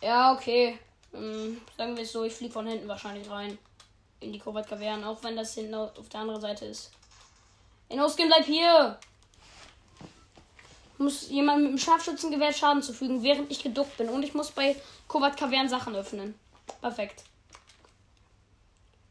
Ja, 0.00 0.32
okay. 0.32 0.78
Ähm, 1.12 1.60
sagen 1.76 1.96
wir 1.96 2.04
es 2.04 2.12
so, 2.12 2.24
ich 2.24 2.34
fliege 2.34 2.52
von 2.52 2.66
hinten 2.66 2.88
wahrscheinlich 2.88 3.28
rein. 3.28 3.58
In 4.20 4.32
die 4.32 4.38
Kovac 4.38 4.68
Kavernen, 4.68 5.04
auch 5.04 5.22
wenn 5.22 5.36
das 5.36 5.54
hinten 5.54 5.74
auf 5.74 6.08
der 6.08 6.20
anderen 6.20 6.40
Seite 6.40 6.66
ist. 6.66 6.90
Inoskin, 7.88 8.28
bleib 8.28 8.44
hier! 8.44 8.98
muss 10.98 11.28
jemand 11.30 11.62
mit 11.62 11.70
dem 11.70 11.78
Scharfschützengewehr 11.78 12.52
Schaden 12.52 12.82
zufügen, 12.82 13.22
während 13.22 13.50
ich 13.50 13.62
geduckt 13.62 13.96
bin. 13.96 14.08
Und 14.08 14.22
ich 14.24 14.34
muss 14.34 14.50
bei 14.50 14.76
Kovat 15.06 15.36
Kavern 15.36 15.68
Sachen 15.68 15.94
öffnen. 15.94 16.34
Perfekt. 16.80 17.24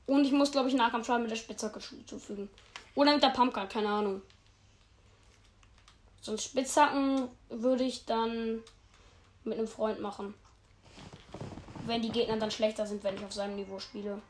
Und 0.05 0.25
ich 0.25 0.31
muss, 0.31 0.51
glaube 0.51 0.69
ich, 0.69 0.75
Nahkampfschaden 0.75 1.23
mit 1.23 1.31
der 1.31 1.37
Spitzhacke 1.37 1.79
zufügen. 2.05 2.49
Oder 2.95 3.13
mit 3.13 3.23
der 3.23 3.29
Pumpgun, 3.29 3.67
keine 3.67 3.89
Ahnung. 3.89 4.21
Sonst 6.21 6.43
Spitzhacken 6.43 7.30
würde 7.49 7.84
ich 7.84 8.06
dann 8.06 8.63
mit 9.43 9.58
einem 9.58 9.67
Freund 9.67 10.01
machen. 10.01 10.34
Wenn 11.86 12.01
die 12.01 12.12
Gegner 12.12 12.38
dann 12.38 12.51
schlechter 12.51 12.86
sind, 12.86 13.03
wenn 13.03 13.15
ich 13.15 13.23
auf 13.23 13.34
seinem 13.34 13.56
Niveau 13.56 13.80
spiele. 13.80 14.21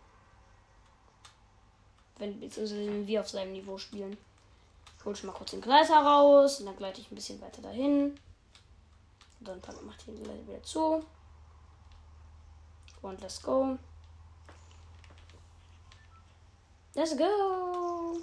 Wenn, 2.17 2.39
beziehungsweise 2.39 3.08
wir 3.08 3.21
auf 3.21 3.30
seinem 3.30 3.52
Niveau 3.52 3.78
spielen. 3.78 4.17
Ich 5.00 5.06
hole 5.06 5.15
schon 5.15 5.28
mal 5.28 5.36
kurz 5.36 5.52
den 5.52 5.62
Gleiter 5.62 5.97
raus 5.97 6.60
und 6.60 6.67
dann 6.67 6.78
gleite 6.78 7.02
ich 7.02 7.12
ein 7.12 7.15
bisschen 7.15 7.41
weiter 7.41 7.62
dahin. 7.62 8.19
Und 9.39 9.47
dann 9.47 9.60
mache 9.86 9.97
ich 10.00 10.06
den 10.06 10.23
Gleiter 10.23 10.47
wieder 10.47 10.63
zu. 10.63 11.04
Und 13.02 13.21
let's 13.21 13.41
go. 13.41 13.78
Let's 16.93 17.15
go. 17.15 18.17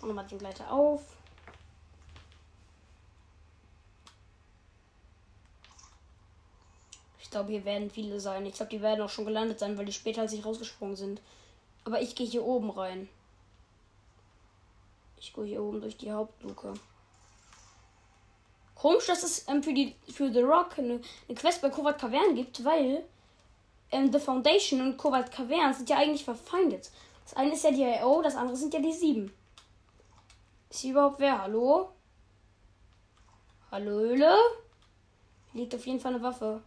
Und 0.00 0.08
nochmal 0.08 0.26
den 0.26 0.38
Gleiter 0.38 0.70
auf. 0.70 1.17
Ich 7.28 7.32
glaube, 7.32 7.52
hier 7.52 7.66
werden 7.66 7.90
viele 7.90 8.20
sein. 8.20 8.46
Ich 8.46 8.54
glaube, 8.54 8.70
die 8.70 8.80
werden 8.80 9.02
auch 9.02 9.10
schon 9.10 9.26
gelandet 9.26 9.58
sein, 9.58 9.76
weil 9.76 9.84
die 9.84 9.92
später 9.92 10.22
als 10.22 10.32
ich 10.32 10.46
rausgesprungen 10.46 10.96
sind. 10.96 11.20
Aber 11.84 12.00
ich 12.00 12.16
gehe 12.16 12.26
hier 12.26 12.42
oben 12.42 12.70
rein. 12.70 13.06
Ich 15.20 15.34
gehe 15.34 15.44
hier 15.44 15.62
oben 15.62 15.82
durch 15.82 15.98
die 15.98 16.10
Hauptluke. 16.10 16.72
Komisch, 18.74 19.04
dass 19.08 19.24
es 19.24 19.46
ähm, 19.46 19.62
für, 19.62 19.74
die, 19.74 19.94
für 20.10 20.32
The 20.32 20.40
Rock 20.40 20.78
eine, 20.78 21.02
eine 21.28 21.38
Quest 21.38 21.60
bei 21.60 21.68
Kovat 21.68 21.98
Cavern 21.98 22.34
gibt, 22.34 22.64
weil 22.64 23.04
ähm, 23.92 24.10
The 24.10 24.20
Foundation 24.20 24.80
und 24.80 24.96
Kovat 24.96 25.30
Cavern 25.30 25.74
sind 25.74 25.90
ja 25.90 25.98
eigentlich 25.98 26.24
verfeindet. 26.24 26.90
Das 27.24 27.36
eine 27.36 27.52
ist 27.52 27.62
ja 27.62 27.72
die 27.72 27.82
IO, 27.82 28.22
das 28.22 28.36
andere 28.36 28.56
sind 28.56 28.72
ja 28.72 28.80
die 28.80 28.94
7. 28.94 29.30
Ist 30.70 30.80
hier 30.80 30.92
überhaupt 30.92 31.20
wer? 31.20 31.42
Hallo? 31.42 31.90
Hallo, 33.70 33.90
Höhle? 33.90 34.34
Liegt 35.52 35.74
auf 35.74 35.86
jeden 35.86 36.00
Fall 36.00 36.14
eine 36.14 36.22
Waffe. 36.22 36.62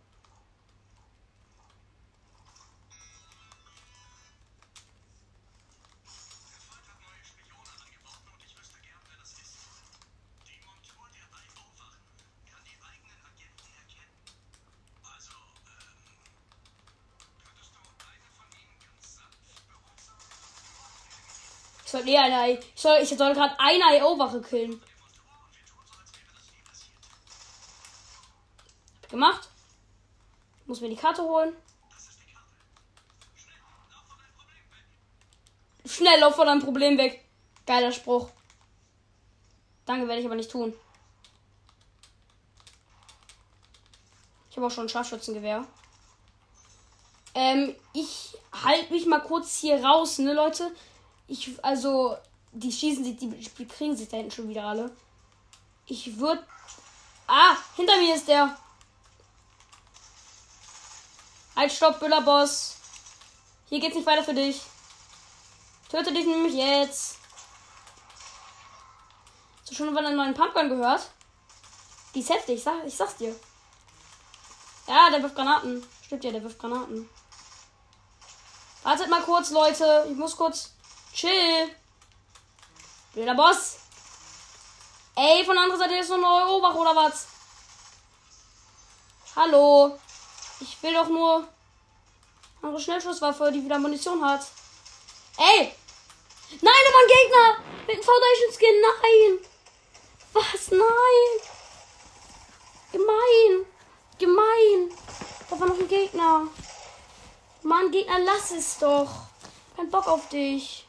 Ich 21.92 21.98
soll, 21.98 22.06
nee, 22.06 22.18
eine, 22.18 22.54
ich 22.54 22.66
soll, 22.74 23.00
ich 23.02 23.10
soll 23.10 23.34
gerade 23.34 23.54
eine 23.60 23.98
IO-Wache 24.00 24.42
killen. 24.42 24.82
Gemacht. 29.10 29.50
Muss 30.68 30.80
mir 30.80 30.88
die 30.88 30.96
Karte 30.96 31.22
holen. 31.22 31.54
Schnell 35.86 36.18
lauf 36.22 36.38
von 36.38 36.48
deinem 36.48 36.62
Problem 36.62 36.98
weg. 36.98 37.26
Geiler 37.66 37.92
Spruch. 37.92 38.30
Danke, 39.86 40.08
werde 40.08 40.22
ich 40.22 40.26
aber 40.26 40.36
nicht 40.36 40.50
tun. 40.50 40.74
Ich 44.50 44.56
habe 44.56 44.68
auch 44.68 44.72
schon 44.72 44.86
ein 44.86 44.90
Scharfschützengewehr. 44.90 45.68
Ähm, 47.34 47.76
ich 47.92 48.38
halte 48.64 48.94
mich 48.94 49.06
mal 49.06 49.20
kurz 49.20 49.60
hier 49.60 49.84
raus, 49.84 50.20
ne, 50.20 50.34
Leute? 50.34 50.72
Ich, 51.32 51.64
also, 51.64 52.18
die 52.52 52.70
schießen 52.70 53.06
sich, 53.06 53.16
die, 53.16 53.66
kriegen 53.66 53.96
sich 53.96 54.10
da 54.10 54.18
hinten 54.18 54.34
schon 54.34 54.50
wieder 54.50 54.66
alle. 54.66 54.92
Ich 55.86 56.20
würde. 56.20 56.46
Ah, 57.26 57.56
hinter 57.78 57.96
mir 58.00 58.16
ist 58.16 58.28
der. 58.28 58.58
Halt, 61.56 61.72
stopp, 61.72 62.02
Büllerboss. 62.02 62.76
Hier 63.70 63.80
geht's 63.80 63.96
nicht 63.96 64.06
weiter 64.06 64.26
für 64.26 64.34
dich. 64.34 64.60
Töte 65.90 66.12
dich 66.12 66.26
nämlich 66.26 66.54
jetzt. 66.54 67.16
Hast 69.62 69.72
du 69.72 69.76
schon 69.76 69.88
über 69.88 70.00
einen 70.00 70.18
neuen 70.18 70.34
Pumpgun 70.34 70.68
gehört? 70.68 71.12
Die 72.14 72.20
ist 72.20 72.30
heftig, 72.30 72.58
ich, 72.58 72.64
sag, 72.64 72.86
ich 72.86 72.94
sag's 72.98 73.16
dir. 73.16 73.34
Ja, 74.86 75.10
der 75.10 75.24
wirft 75.24 75.36
Granaten. 75.36 75.82
Stimmt 76.04 76.26
ja, 76.26 76.32
der 76.32 76.44
wirft 76.44 76.60
Granaten. 76.60 77.10
Wartet 78.84 79.10
mal 79.10 79.22
kurz, 79.22 79.52
Leute. 79.52 80.08
Ich 80.10 80.18
muss 80.18 80.36
kurz 80.36 80.72
Chill. 81.14 81.76
Blöder 83.14 83.36
Boss. 83.36 83.78
Ey, 85.16 85.44
von 85.44 85.56
der 85.56 85.64
anderen 85.64 85.82
Seite 85.82 85.96
ist 85.96 86.08
so 86.08 86.16
ein 86.16 86.24
Obach 86.24 86.76
oder 86.76 86.96
was? 86.96 87.28
Hallo. 89.36 90.00
Ich 90.62 90.82
will 90.82 90.94
doch 90.94 91.08
nur 91.08 91.48
eine 92.62 92.80
Schnellschusswaffe, 92.80 93.52
die 93.52 93.64
wieder 93.64 93.80
Munition 93.80 94.24
hat. 94.24 94.46
Ey! 95.38 95.74
Nein, 96.62 96.74
nochmal 96.86 97.04
ein 97.04 97.08
Gegner! 97.08 97.58
Mit 97.88 97.96
einem 97.96 98.04
Foundation 98.04 98.54
Skin, 98.54 98.82
nein! 98.82 99.40
Was? 100.34 100.72
Nein! 100.72 101.52
Gemein! 102.92 103.66
Gemein! 104.20 104.98
Da 105.50 105.60
war 105.60 105.68
noch 105.68 105.80
ein 105.80 105.88
Gegner. 105.88 106.48
Mann, 107.64 107.92
Gegner, 107.92 108.20
lass 108.20 108.52
es 108.52 108.78
doch. 108.78 109.10
Kein 109.76 109.90
Bock 109.90 110.08
auf 110.08 110.30
dich. 110.30 110.86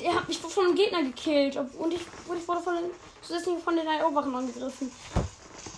Der 0.00 0.14
hat 0.14 0.28
mich 0.28 0.38
von 0.38 0.66
einem 0.66 0.74
Gegner 0.74 1.02
gekillt. 1.02 1.56
Und 1.56 1.92
ich, 1.92 2.00
und 2.28 2.38
ich 2.38 2.48
wurde 2.48 2.60
von 2.60 2.74
den, 2.76 2.90
zusätzlich 3.22 3.62
von 3.62 3.76
den 3.76 3.86
Eroberern 3.86 4.34
angegriffen. 4.34 4.90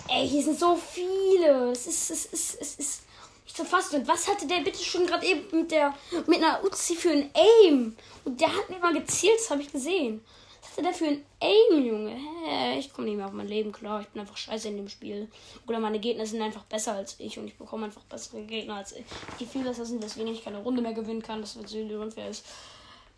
Ey, 0.08 0.28
hier 0.28 0.42
sind 0.42 0.58
so 0.58 0.76
viele. 0.76 1.70
Es 1.70 1.86
ist, 1.86 2.10
es 2.10 2.26
ist, 2.26 2.60
es 2.60 2.74
ist 2.76 3.02
nicht 3.44 3.56
zu 3.56 3.64
fassen. 3.64 4.06
was 4.06 4.28
hatte 4.28 4.46
der 4.46 4.60
bitte 4.60 4.82
schon 4.82 5.06
gerade 5.06 5.26
eben 5.26 5.44
mit 5.52 5.70
der, 5.70 5.94
mit 6.26 6.38
einer 6.38 6.64
Uzi 6.64 6.94
für 6.94 7.10
ein 7.10 7.30
Aim? 7.34 7.96
Und 8.24 8.40
der 8.40 8.48
hat 8.48 8.70
mir 8.70 8.78
mal 8.78 8.92
gezielt, 8.92 9.38
das 9.38 9.50
habe 9.50 9.62
ich 9.62 9.72
gesehen. 9.72 10.24
Was 10.60 10.72
hatte 10.72 10.82
der 10.82 10.94
für 10.94 11.06
ein 11.06 11.24
Aim, 11.40 11.84
Junge? 11.84 12.16
Hä? 12.46 12.78
Ich 12.78 12.92
komme 12.92 13.08
nicht 13.08 13.16
mehr 13.16 13.26
auf 13.26 13.32
mein 13.32 13.48
Leben 13.48 13.72
klar. 13.72 14.00
Ich 14.00 14.08
bin 14.08 14.20
einfach 14.20 14.36
scheiße 14.36 14.68
in 14.68 14.76
dem 14.76 14.88
Spiel. 14.88 15.28
Oder 15.66 15.80
meine 15.80 15.98
Gegner 15.98 16.26
sind 16.26 16.42
einfach 16.42 16.64
besser 16.64 16.92
als 16.92 17.16
ich 17.18 17.38
und 17.38 17.46
ich 17.46 17.56
bekomme 17.56 17.86
einfach 17.86 18.02
bessere 18.02 18.42
Gegner 18.42 18.76
als 18.76 18.92
ich. 18.92 19.04
Die 19.40 19.46
viel 19.46 19.64
besser 19.64 19.84
sind, 19.84 20.02
deswegen 20.02 20.28
ich 20.28 20.44
keine 20.44 20.62
Runde 20.62 20.82
mehr 20.82 20.94
gewinnen 20.94 21.22
kann. 21.22 21.40
Das 21.40 21.56
wird 21.56 21.68
so 21.68 21.78
unfair 21.78 22.28
ist. 22.28 22.44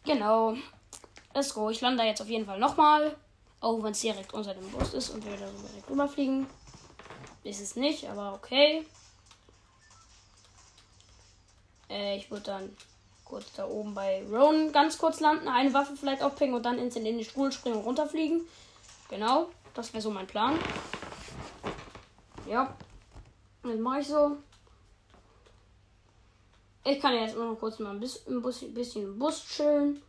Genau. 0.05 0.57
Let's 1.35 1.53
go. 1.53 1.69
Ich 1.69 1.81
lande 1.81 2.05
jetzt 2.05 2.23
auf 2.23 2.29
jeden 2.29 2.47
Fall 2.47 2.59
nochmal. 2.59 3.17
Auch 3.61 3.83
wenn 3.83 3.93
es 3.93 4.01
direkt 4.01 4.33
unter 4.33 4.55
dem 4.55 4.71
Bus 4.71 4.95
ist 4.95 5.11
und 5.11 5.25
wir 5.25 5.33
da 5.33 5.47
direkt 5.47 5.91
rüberfliegen. 5.91 6.47
Ist 7.43 7.61
es 7.61 7.77
nicht, 7.77 8.09
aber 8.09 8.35
okay. 8.35 8.87
Äh, 11.91 12.17
ich 12.17 12.31
würde 12.31 12.45
dann 12.45 12.77
kurz 13.25 13.53
da 13.55 13.67
oben 13.67 13.95
bei 13.95 14.25
Ronan 14.31 14.73
ganz 14.73 14.99
kurz 14.99 15.21
landen, 15.21 15.49
eine 15.49 15.73
Waffe 15.75 15.97
vielleicht 15.97 16.23
aufpicken 16.23 16.55
und 16.55 16.63
dann 16.63 16.79
instant 16.79 17.07
in 17.07 17.17
den 17.17 17.25
Stuhl 17.25 17.51
springen 17.53 17.77
und 17.77 17.85
runterfliegen. 17.85 18.43
Genau, 19.09 19.49
das 19.75 19.93
wäre 19.93 20.03
so 20.03 20.11
mein 20.11 20.27
Plan. 20.27 20.59
Ja, 22.49 22.77
das 23.63 23.79
mache 23.79 24.01
ich 24.01 24.09
so. 24.09 24.37
Ich 26.85 27.01
kann 27.01 27.15
jetzt 27.15 27.35
nur 27.35 27.47
noch 27.47 27.59
kurz 27.59 27.79
mal 27.79 27.91
ein 27.91 28.01
bisschen, 28.01 28.37
ein 28.37 28.75
bisschen 28.75 29.05
im 29.05 29.19
Bus 29.19 29.45
chillen. 29.47 30.03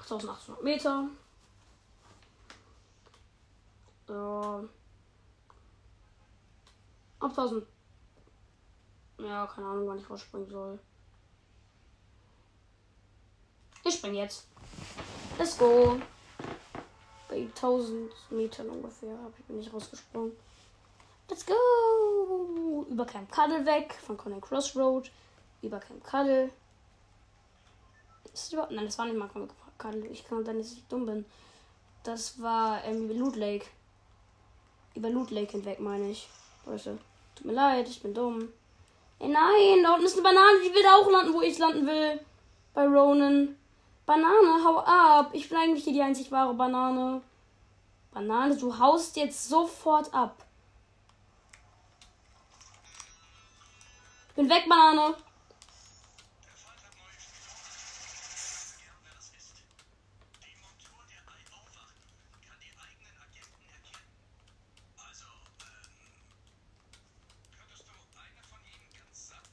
8800 0.00 0.62
Meter. 0.62 1.08
So. 4.06 4.68
Ab 7.20 7.30
1000. 7.30 7.66
Ja, 9.18 9.46
keine 9.46 9.66
Ahnung, 9.68 9.88
wann 9.88 9.98
ich 9.98 10.08
rausspringen 10.08 10.48
soll. 10.48 10.78
Ich 13.84 13.94
spring 13.94 14.14
jetzt. 14.14 14.46
Let's 15.38 15.56
go. 15.56 16.00
Bei 17.28 17.36
1000 17.36 18.10
Metern 18.30 18.68
ungefähr 18.70 19.16
habe 19.18 19.32
ich 19.38 19.44
bin 19.44 19.60
ich 19.60 19.72
rausgesprungen. 19.72 20.32
Let's 21.28 21.46
go. 21.46 22.86
Über 22.90 23.06
Camp 23.06 23.30
Cuddle 23.30 23.64
weg 23.64 23.94
von 23.94 24.16
Conan 24.16 24.40
Crossroad. 24.40 25.10
Über 25.62 25.78
Camp 25.78 26.02
Cuddle. 26.02 26.50
Ist 28.24 28.46
das 28.46 28.52
überhaupt? 28.52 28.72
Nein, 28.72 28.86
das 28.86 28.98
war 28.98 29.06
nicht 29.06 29.16
mal 29.16 29.28
Camp 29.28 29.52
Cuddle. 29.80 30.06
Ich 30.06 30.24
kann 30.24 30.44
dann, 30.44 30.60
ich 30.60 30.84
dumm 30.88 31.06
bin. 31.06 31.24
Das 32.04 32.40
war 32.40 32.84
ähm, 32.84 33.10
Loot 33.18 33.36
Lake. 33.36 33.66
Über 34.94 35.10
Loot 35.10 35.30
Lake 35.30 35.52
hinweg, 35.52 35.80
meine 35.80 36.10
ich. 36.10 36.28
Leute. 36.66 36.98
Tut 37.34 37.46
mir 37.46 37.52
leid, 37.52 37.88
ich 37.88 38.02
bin 38.02 38.14
dumm. 38.14 38.48
Ey, 39.18 39.28
nein, 39.28 39.82
da 39.82 39.94
unten 39.94 40.06
ist 40.06 40.14
eine 40.14 40.22
Banane, 40.22 40.60
die 40.64 40.74
will 40.74 40.86
auch 40.86 41.10
landen, 41.10 41.34
wo 41.34 41.42
ich 41.42 41.58
landen 41.58 41.86
will. 41.86 42.20
Bei 42.74 42.86
Ronan. 42.86 43.56
Banane, 44.06 44.64
hau 44.64 44.78
ab. 44.78 45.30
Ich 45.32 45.48
bin 45.48 45.58
eigentlich 45.58 45.84
hier 45.84 45.92
die 45.92 46.02
einzig 46.02 46.30
wahre 46.30 46.54
Banane. 46.54 47.22
Banane, 48.12 48.56
du 48.56 48.78
haust 48.78 49.16
jetzt 49.16 49.48
sofort 49.48 50.12
ab. 50.12 50.44
Bin 54.34 54.48
weg, 54.48 54.66
Banane. 54.68 55.14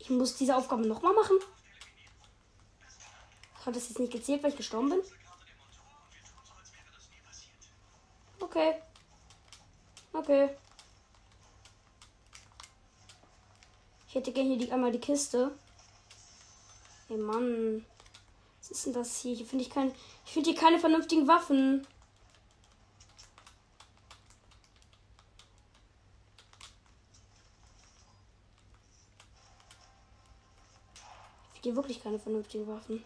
Ich 0.08 0.12
muss 0.12 0.38
diese 0.38 0.56
Aufgabe 0.56 0.88
nochmal 0.88 1.14
machen. 1.14 1.38
Hat 3.66 3.76
das 3.76 3.90
jetzt 3.90 4.00
nicht 4.00 4.14
gezählt, 4.14 4.42
weil 4.42 4.52
ich 4.52 4.56
gestorben 4.56 4.90
bin? 4.90 5.02
Okay. 8.40 8.82
Okay. 10.14 10.56
Ich 14.08 14.16
hätte 14.16 14.32
gerne 14.32 14.48
hier 14.48 14.60
die, 14.60 14.72
einmal 14.72 14.94
die 14.94 15.02
Kiste. 15.02 15.52
Ey 17.10 17.18
Mann. 17.18 17.86
Was 18.60 18.72
ist 18.72 18.86
denn 18.86 18.94
das 18.94 19.20
hier? 19.20 19.36
Hier 19.36 19.46
finde 19.46 19.66
ich 19.66 19.70
kein. 19.70 19.94
Ich 20.26 20.32
finde 20.32 20.52
hier 20.52 20.58
keine 20.58 20.80
vernünftigen 20.80 21.28
Waffen. 21.28 21.86
Hier 31.64 31.76
wirklich 31.76 32.02
keine 32.02 32.20
vernünftigen 32.20 32.68
Waffen. 32.68 33.04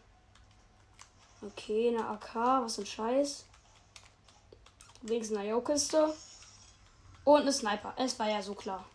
Okay, 1.42 1.90
eine 1.90 2.08
AK, 2.08 2.36
was 2.36 2.78
ein 2.78 2.86
Scheiß. 2.86 3.46
Wenigstens 5.02 5.38
eine 5.38 5.50
Jo-Kiste. 5.50 6.16
Und 7.24 7.42
eine 7.42 7.54
Sniper. 7.54 7.94
Es 7.98 8.18
war 8.20 8.30
ja 8.30 8.42
so 8.42 8.54
klar. 8.54 8.86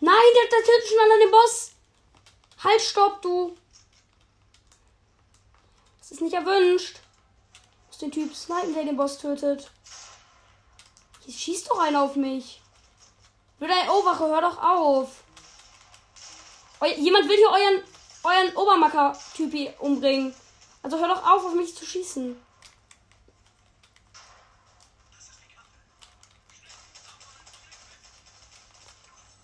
Nein, 0.00 0.14
der, 0.34 0.50
tötet 0.50 0.88
schon 0.88 0.98
an 0.98 1.20
den 1.20 1.30
Boss. 1.30 1.72
Halt, 2.62 2.80
stopp, 2.80 3.22
du. 3.22 3.56
Das 5.98 6.10
ist 6.12 6.20
nicht 6.20 6.34
erwünscht. 6.34 7.00
Muss 7.86 7.98
den 7.98 8.12
Typ 8.12 8.34
snipen, 8.34 8.74
der 8.74 8.84
den 8.84 8.96
Boss 8.96 9.18
tötet. 9.18 9.70
Hier 11.24 11.34
schießt 11.34 11.70
doch 11.70 11.78
einer 11.78 12.02
auf 12.02 12.14
mich. 12.16 12.60
Blöder 13.58 13.74
O-Wache, 13.88 14.24
hör 14.26 14.42
doch 14.42 14.62
auf. 14.62 15.24
Eu 16.80 16.88
jemand 16.88 17.28
will 17.28 17.36
hier 17.36 17.48
euren, 17.48 17.82
euren 18.22 18.56
Obermacker-Typi 18.56 19.70
umbringen. 19.78 20.34
Also 20.82 20.98
hör 20.98 21.08
doch 21.08 21.26
auf, 21.26 21.44
auf 21.44 21.54
mich 21.54 21.74
zu 21.74 21.86
schießen. 21.86 22.36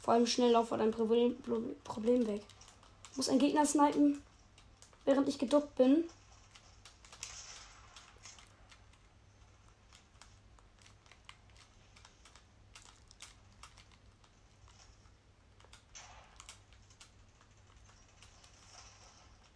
Vor 0.03 0.15
allem 0.15 0.27
schnell 0.27 0.51
lauf 0.51 0.69
vor 0.69 0.79
dein 0.79 0.91
Problem, 0.91 1.37
Problem 1.85 2.27
weg. 2.27 2.43
Muss 3.15 3.29
ein 3.29 3.39
Gegner 3.39 3.65
snipen, 3.65 4.23
während 5.05 5.29
ich 5.29 5.39
geduckt 5.39 5.75
bin. 5.77 6.05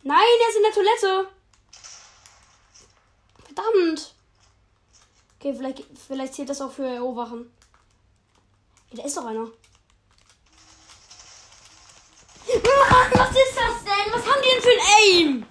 Nein, 0.07 0.39
der 0.41 0.49
ist 0.49 0.57
in 0.57 0.63
der 0.63 0.73
Toilette. 0.73 1.29
Verdammt. 3.45 4.15
Okay, 5.35 5.53
vielleicht, 5.53 5.83
vielleicht 6.07 6.35
zählt 6.35 6.49
das 6.49 6.61
auch 6.61 6.71
für 6.71 6.87
Erowachen. 6.87 7.53
Da 8.93 9.03
ist 9.03 9.17
doch 9.17 9.25
einer. 9.25 9.41
Mann, 9.41 9.51
was 13.15 13.31
ist 13.31 13.57
das 13.57 13.83
denn? 13.83 14.13
Was 14.13 14.25
haben 14.25 14.43
die 14.43 14.49
denn 14.49 14.63
für 14.63 14.71
ein 14.71 14.87
Aim? 15.03 15.47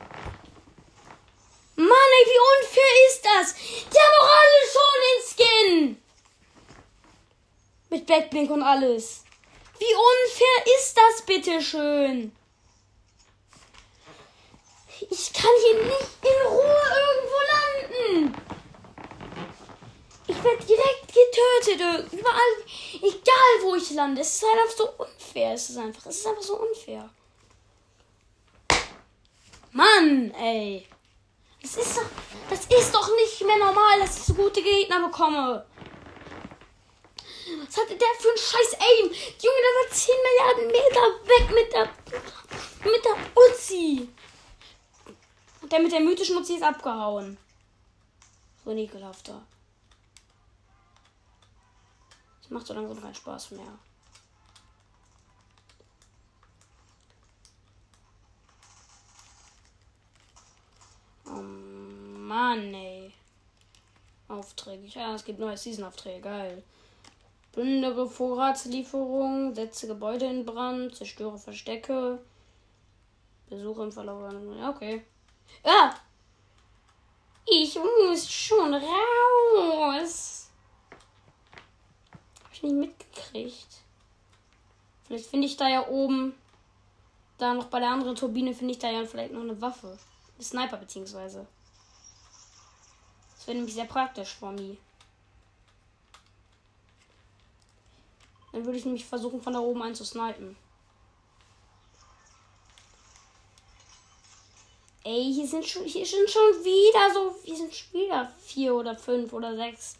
Mann, 1.75 2.11
ey, 2.17 2.25
wie 2.25 2.39
unfair 2.55 2.93
ist 3.09 3.25
das? 3.25 3.55
Die 3.55 3.99
haben 3.99 4.15
doch 4.19 4.29
alle 4.39 4.59
schon 4.71 4.97
den 5.03 5.19
Skin. 5.33 6.01
Mit 7.89 8.05
Backblink 8.05 8.49
und 8.51 8.63
alles. 8.63 9.25
Wie 9.79 9.93
unfair 9.93 10.77
ist 10.77 10.95
das, 10.95 11.25
bitteschön? 11.25 12.31
Ich 12.31 12.44
kann 15.45 15.53
hier 15.61 15.83
nicht 15.83 16.11
in 16.23 16.47
Ruhe 16.47 16.81
irgendwo 17.05 17.39
landen. 17.53 18.41
Ich 20.27 20.43
werde 20.43 20.65
direkt 20.65 21.07
getötet. 21.07 22.13
Überall. 22.13 22.53
Egal 22.95 23.53
wo 23.61 23.75
ich 23.75 23.91
lande. 23.91 24.21
Es 24.21 24.35
ist 24.35 24.43
einfach 24.43 24.75
so 24.75 24.89
unfair. 24.97 25.53
Es 25.53 25.69
ist 25.69 25.77
einfach. 25.77 26.05
Es 26.07 26.17
ist 26.17 26.27
einfach 26.27 26.41
so 26.41 26.57
unfair. 26.57 27.09
Mann, 29.71 30.31
ey. 30.31 30.87
Das 31.61 31.77
ist 31.77 31.97
doch. 31.97 32.03
Das 32.49 32.65
ist 32.65 32.95
doch 32.95 33.15
nicht 33.15 33.41
mehr 33.45 33.57
normal, 33.57 33.99
dass 33.99 34.17
ich 34.17 34.23
so 34.23 34.33
gute 34.33 34.61
Gegner 34.63 35.07
bekomme. 35.07 35.65
Was 37.67 37.77
hatte 37.77 37.95
der 37.95 38.07
für 38.19 38.29
ein 38.29 38.37
scheiß 38.37 38.73
Aim? 38.73 39.11
Junge, 39.11 39.61
der 39.65 39.75
war 39.77 39.91
10 39.91 40.15
Milliarden 40.25 40.67
Meter 40.67 41.05
weg 41.25 41.53
mit 41.53 41.73
der. 41.73 41.89
mit 42.91 43.05
der 43.05 43.17
Uzi. 43.35 44.09
Und 45.65 45.71
der 45.71 45.79
mit 45.79 45.91
der 45.91 45.99
mythischen 45.99 46.37
Uzi 46.37 46.53
ist 46.53 46.61
abgehauen. 46.61 47.39
So 48.63 48.69
ein 48.69 48.77
ekelhafter. 48.77 49.41
Das 52.39 52.51
macht 52.51 52.67
so 52.67 52.75
langsam 52.75 53.01
keinen 53.01 53.15
Spaß 53.15 53.49
mehr. 53.49 53.79
Oh 61.25 61.41
Mann, 61.41 62.71
ey. 62.75 63.11
Aufträge. 64.27 64.85
Ja, 64.89 65.15
es 65.15 65.25
gibt 65.25 65.39
neue 65.39 65.57
Season-Aufträge. 65.57 66.21
Geil. 66.21 66.63
Plündere 67.53 68.07
Vorratslieferung, 68.07 69.55
setze 69.55 69.87
Gebäude 69.87 70.27
in 70.27 70.45
Brand, 70.45 70.95
zerstöre 70.95 71.39
Verstecke. 71.39 72.23
Besuche 73.49 73.81
im 73.81 73.91
Verlauf. 73.91 74.31
Ja, 74.59 74.69
okay. 74.69 75.03
Ja! 75.63 75.95
Ich 77.47 77.75
muss 77.75 78.29
schon 78.31 78.73
raus. 78.73 80.49
Hab 82.43 82.53
ich 82.53 82.63
nicht 82.63 82.75
mitgekriegt. 82.75 83.81
Vielleicht 85.05 85.27
finde 85.27 85.45
ich 85.45 85.55
da 85.55 85.69
ja 85.69 85.87
oben, 85.87 86.33
da 87.37 87.53
noch 87.53 87.65
bei 87.65 87.79
der 87.79 87.89
anderen 87.89 88.15
Turbine, 88.15 88.53
finde 88.53 88.73
ich 88.73 88.79
da 88.79 88.89
ja 88.89 89.05
vielleicht 89.05 89.33
noch 89.33 89.41
eine 89.41 89.61
Waffe. 89.61 89.97
Eine 90.35 90.43
Sniper 90.43 90.77
beziehungsweise. 90.77 91.45
Das 93.35 93.47
wäre 93.47 93.57
nämlich 93.57 93.75
sehr 93.75 93.85
praktisch 93.85 94.33
für 94.33 94.51
mich. 94.51 94.79
Dann 98.51 98.65
würde 98.65 98.77
ich 98.77 98.85
nämlich 98.85 99.05
versuchen, 99.05 99.41
von 99.41 99.53
da 99.53 99.59
oben 99.59 99.83
einzusnipen. 99.83 100.55
Ey, 105.07 105.31
hier 105.31 105.47
sind 105.47 105.63
schon, 105.63 105.83
hier 105.83 106.03
sind 106.03 106.27
schon 106.27 106.41
wieder 106.63 107.13
so, 107.13 107.35
hier 107.43 107.55
sind 107.55 107.75
schon 107.75 108.01
wieder 108.01 108.27
vier 108.39 108.73
oder 108.73 108.97
fünf 108.97 109.31
oder 109.33 109.55
sechs. 109.55 109.97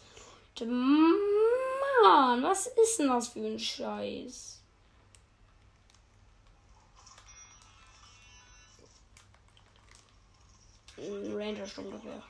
Mann, 0.59 2.41
was 2.41 2.65
ist 2.65 2.97
denn 2.97 3.09
das 3.09 3.27
für 3.27 3.45
ein 3.45 3.59
Scheiß? 3.59 4.63
Ein 10.97 11.35
Ranger-Sturmgewehr. 11.35 12.23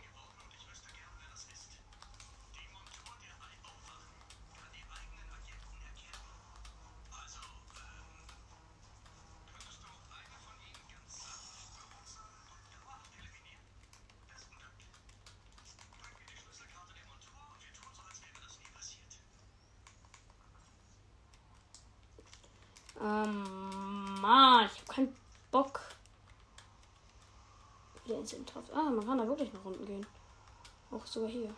Ähm, 23.06 24.20
Mann, 24.20 24.66
ich 24.66 24.80
hab 24.80 24.90
keinen 24.90 25.16
Bock. 25.52 25.80
Wieder 28.04 28.18
ins 28.18 28.34
Intraft. 28.34 28.74
Ah, 28.74 28.90
man 28.90 29.06
kann 29.06 29.20
da 29.20 29.28
wirklich 29.28 29.54
nach 29.54 29.64
unten 29.64 29.86
gehen. 29.86 30.06
Auch 30.90 31.06
sogar 31.06 31.30
hier. 31.30 31.54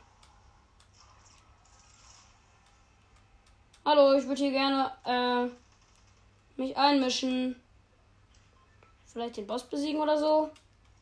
Hallo, 3.86 4.18
ich 4.18 4.28
würde 4.28 4.42
hier 4.42 4.52
gerne 4.52 4.92
äh, 5.06 6.60
mich 6.60 6.76
einmischen. 6.76 7.56
Vielleicht 9.06 9.38
den 9.38 9.48
Boss 9.48 9.64
besiegen 9.64 10.02
oder 10.02 10.20
so. 10.20 10.52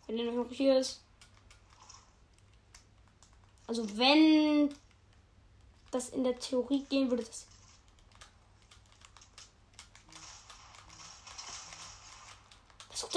Wenn 0.06 0.18
der 0.18 0.32
noch 0.32 0.52
hier 0.52 0.78
ist. 0.78 1.02
Also 3.66 3.98
wenn 3.98 4.72
das 5.89 6.10
in 6.10 6.24
der 6.24 6.38
Theorie 6.38 6.84
gehen 6.84 7.10
würde, 7.10 7.24
das 7.24 7.48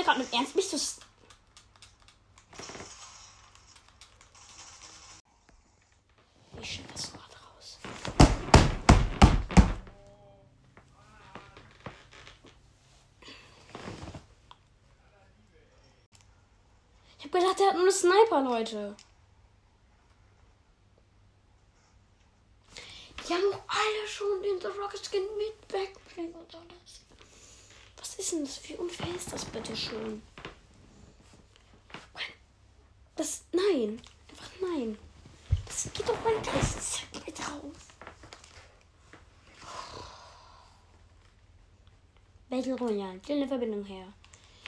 Gerade 0.05 0.21
mit 0.21 0.33
Ernst 0.33 0.55
mich 0.55 0.69
zu. 0.69 0.77
Ich 6.61 6.71
schieb 6.71 6.91
das 6.93 7.13
gerade 7.13 7.35
raus. 7.35 7.79
Ich 17.19 17.25
hab 17.25 17.33
gedacht, 17.33 17.59
der 17.59 17.67
hat 17.67 17.75
nur 17.75 17.83
eine 17.83 17.93
Sniper, 17.93 18.41
Leute. 18.43 18.97
Die 23.29 23.35
haben 23.35 23.53
alle 23.67 24.09
schon 24.09 24.43
den 24.43 24.61
The 24.61 24.69
Rocket 24.69 25.05
Skin 25.05 25.27
mit 25.37 25.69
Backbling 25.69 26.33
und 26.33 26.55
alles 26.55 26.78
das? 28.33 28.69
Wie 28.69 28.75
unfair 28.75 29.15
ist 29.15 29.33
das 29.33 29.45
bitte 29.45 29.77
schon? 29.77 30.23
Das. 33.17 33.45
Nein. 33.53 34.01
Einfach 34.31 34.51
nein. 34.61 34.99
Das 35.67 35.89
geht 35.93 36.09
doch 36.09 36.17
mein 36.25 36.43
Test 36.43 37.03
drauf. 37.35 37.73
Battle 42.49 42.75
Royale. 42.75 43.21
Stell 43.23 43.37
eine 43.37 43.49
Verbindung 43.49 43.85
her. 43.85 44.13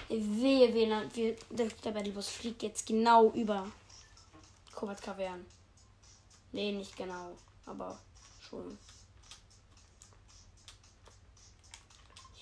Wehe, 0.08 0.74
wehe, 0.74 1.08
wir, 1.14 1.36
der, 1.50 1.68
der 1.68 1.90
Battlebus 1.92 2.28
fliegt 2.28 2.62
jetzt 2.62 2.86
genau 2.86 3.30
über 3.30 3.70
Kovac 4.74 5.00
Kavern. 5.00 5.46
Nee, 6.52 6.72
nicht 6.72 6.96
genau, 6.96 7.36
aber 7.64 7.98
schon. 8.40 8.76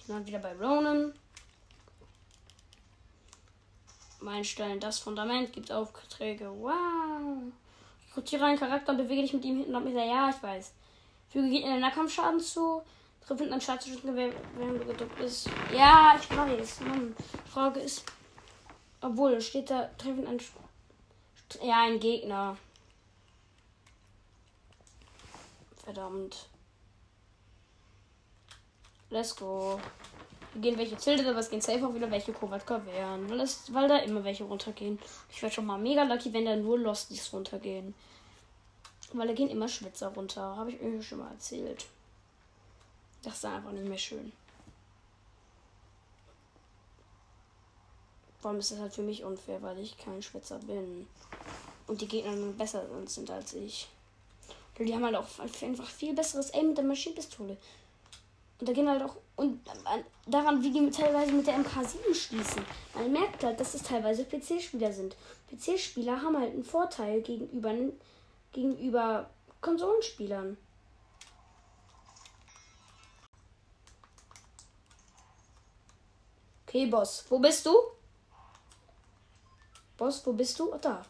Dann 0.08 0.26
wieder 0.26 0.38
bei 0.38 0.54
Ronan. 0.54 1.12
Meilenstein, 4.20 4.80
das 4.80 4.98
Fundament 4.98 5.52
gibt 5.52 5.70
Aufträge. 5.70 6.50
Wow. 6.50 7.52
Rekrutiere 8.08 8.46
einen 8.46 8.58
Charakter 8.58 8.92
und 8.92 8.98
bewege 8.98 9.22
dich 9.22 9.34
mit 9.34 9.44
ihm 9.44 9.58
hinten 9.58 9.76
und 9.76 9.84
mit 9.84 9.94
Ja, 9.94 10.30
ich 10.30 10.42
weiß. 10.42 10.72
Füge 11.28 11.48
Gegner 11.48 11.72
den 11.72 11.80
Nahkampfschaden 11.80 12.40
zu. 12.40 12.82
Triff 13.20 13.38
hinten 13.38 13.52
einen 13.52 13.60
Schadensgewehr, 13.60 14.32
wenn 14.56 14.78
du 14.78 14.84
gedrückt 14.86 15.16
bist. 15.18 15.50
Ja, 15.76 16.18
ich 16.18 16.34
weiß. 16.34 16.80
Mann. 16.80 17.14
Frage 17.52 17.80
ist. 17.80 18.04
Obwohl, 19.02 19.40
steht 19.42 19.70
da, 19.70 19.90
treffen 19.98 20.26
ein. 20.26 20.40
Ja, 21.62 21.82
ein 21.82 22.00
Gegner. 22.00 22.56
Verdammt. 25.84 26.48
Let's 29.10 29.34
go. 29.34 29.80
Wir 30.52 30.62
gehen 30.62 30.78
welche 30.78 30.96
Tilted, 30.96 31.26
aber 31.26 31.38
es 31.38 31.50
gehen 31.50 31.60
safe 31.60 31.86
auch 31.86 31.94
wieder 31.94 32.10
welche 32.10 32.32
Kovatka 32.32 32.84
wären. 32.84 33.28
Weil, 33.30 33.38
weil 33.38 33.88
da 33.88 33.98
immer 33.98 34.24
welche 34.24 34.44
runtergehen. 34.44 34.98
Ich 35.30 35.40
werde 35.42 35.54
schon 35.54 35.66
mal 35.66 35.78
mega 35.78 36.02
lucky, 36.02 36.32
wenn 36.32 36.44
da 36.44 36.56
nur 36.56 36.78
Losties 36.78 37.32
runtergehen. 37.32 37.94
Weil 39.12 39.28
da 39.28 39.34
gehen 39.34 39.48
immer 39.48 39.68
Schwitzer 39.68 40.08
runter. 40.08 40.56
Habe 40.56 40.72
ich 40.72 40.80
irgendwie 40.80 41.02
schon 41.02 41.18
mal 41.18 41.30
erzählt. 41.30 41.86
Das 43.22 43.36
ist 43.36 43.44
einfach 43.44 43.72
nicht 43.72 43.88
mehr 43.88 43.98
schön. 43.98 44.32
Vor 48.40 48.50
allem 48.50 48.60
ist 48.60 48.70
das 48.70 48.78
halt 48.78 48.94
für 48.94 49.02
mich 49.02 49.24
unfair, 49.24 49.60
weil 49.62 49.78
ich 49.78 49.96
kein 49.98 50.22
Schwitzer 50.22 50.58
bin. 50.60 51.06
Und 51.86 52.00
die 52.00 52.08
Gegner 52.08 52.34
besser 52.52 52.84
sind 53.06 53.30
als 53.30 53.54
ich. 53.54 53.88
Die 54.78 54.94
haben 54.94 55.04
halt 55.04 55.16
auch 55.16 55.26
einfach 55.40 55.88
viel 55.88 56.14
besseres 56.14 56.54
Aim 56.54 56.68
mit 56.68 56.78
der 56.78 56.84
Maschinenpistole. 56.84 57.56
Und 58.60 58.68
da 58.68 58.72
gehen 58.72 58.88
halt 58.88 59.02
auch 59.02 59.16
und 59.36 59.60
daran, 60.26 60.62
wie 60.62 60.72
die 60.72 60.90
teilweise 60.90 61.32
mit 61.32 61.46
der 61.46 61.58
MK7 61.58 62.12
schließen. 62.12 62.64
Man 62.94 63.12
merkt 63.12 63.44
halt, 63.44 63.60
dass 63.60 63.74
es 63.74 63.84
teilweise 63.84 64.24
PC-Spieler 64.24 64.92
sind. 64.92 65.16
PC-Spieler 65.48 66.20
haben 66.20 66.36
halt 66.36 66.52
einen 66.52 66.64
Vorteil 66.64 67.22
gegenüber, 67.22 67.72
gegenüber 68.52 69.30
Konsolenspielern. 69.60 70.56
Okay, 76.66 76.86
Boss, 76.86 77.24
wo 77.28 77.38
bist 77.38 77.64
du? 77.64 77.74
Boss, 79.96 80.26
wo 80.26 80.32
bist 80.32 80.58
du? 80.58 80.74
Oh, 80.74 80.78
da. 80.78 81.02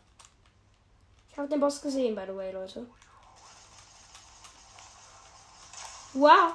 Ich 1.31 1.39
habe 1.39 1.49
den 1.49 1.61
Boss 1.61 1.81
gesehen, 1.81 2.15
by 2.15 2.25
the 2.27 2.37
way, 2.37 2.53
Leute. 2.53 2.87
Wow. 6.13 6.55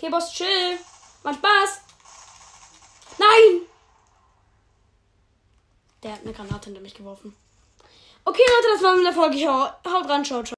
Okay, 0.00 0.08
Boss, 0.08 0.32
chill. 0.32 0.78
Macht 1.22 1.36
Spaß. 1.40 1.80
Nein! 3.18 3.66
Der 6.02 6.12
hat 6.12 6.22
eine 6.22 6.32
Granate 6.32 6.64
hinter 6.64 6.80
mich 6.80 6.94
geworfen. 6.94 7.36
Okay, 8.24 8.40
Leute, 8.40 8.68
das 8.72 8.82
war 8.82 8.96
mit 8.96 9.04
der 9.04 9.12
Folge. 9.12 9.46
Haut 9.46 10.08
ran, 10.08 10.24
ciao, 10.24 10.42
ciao. 10.42 10.44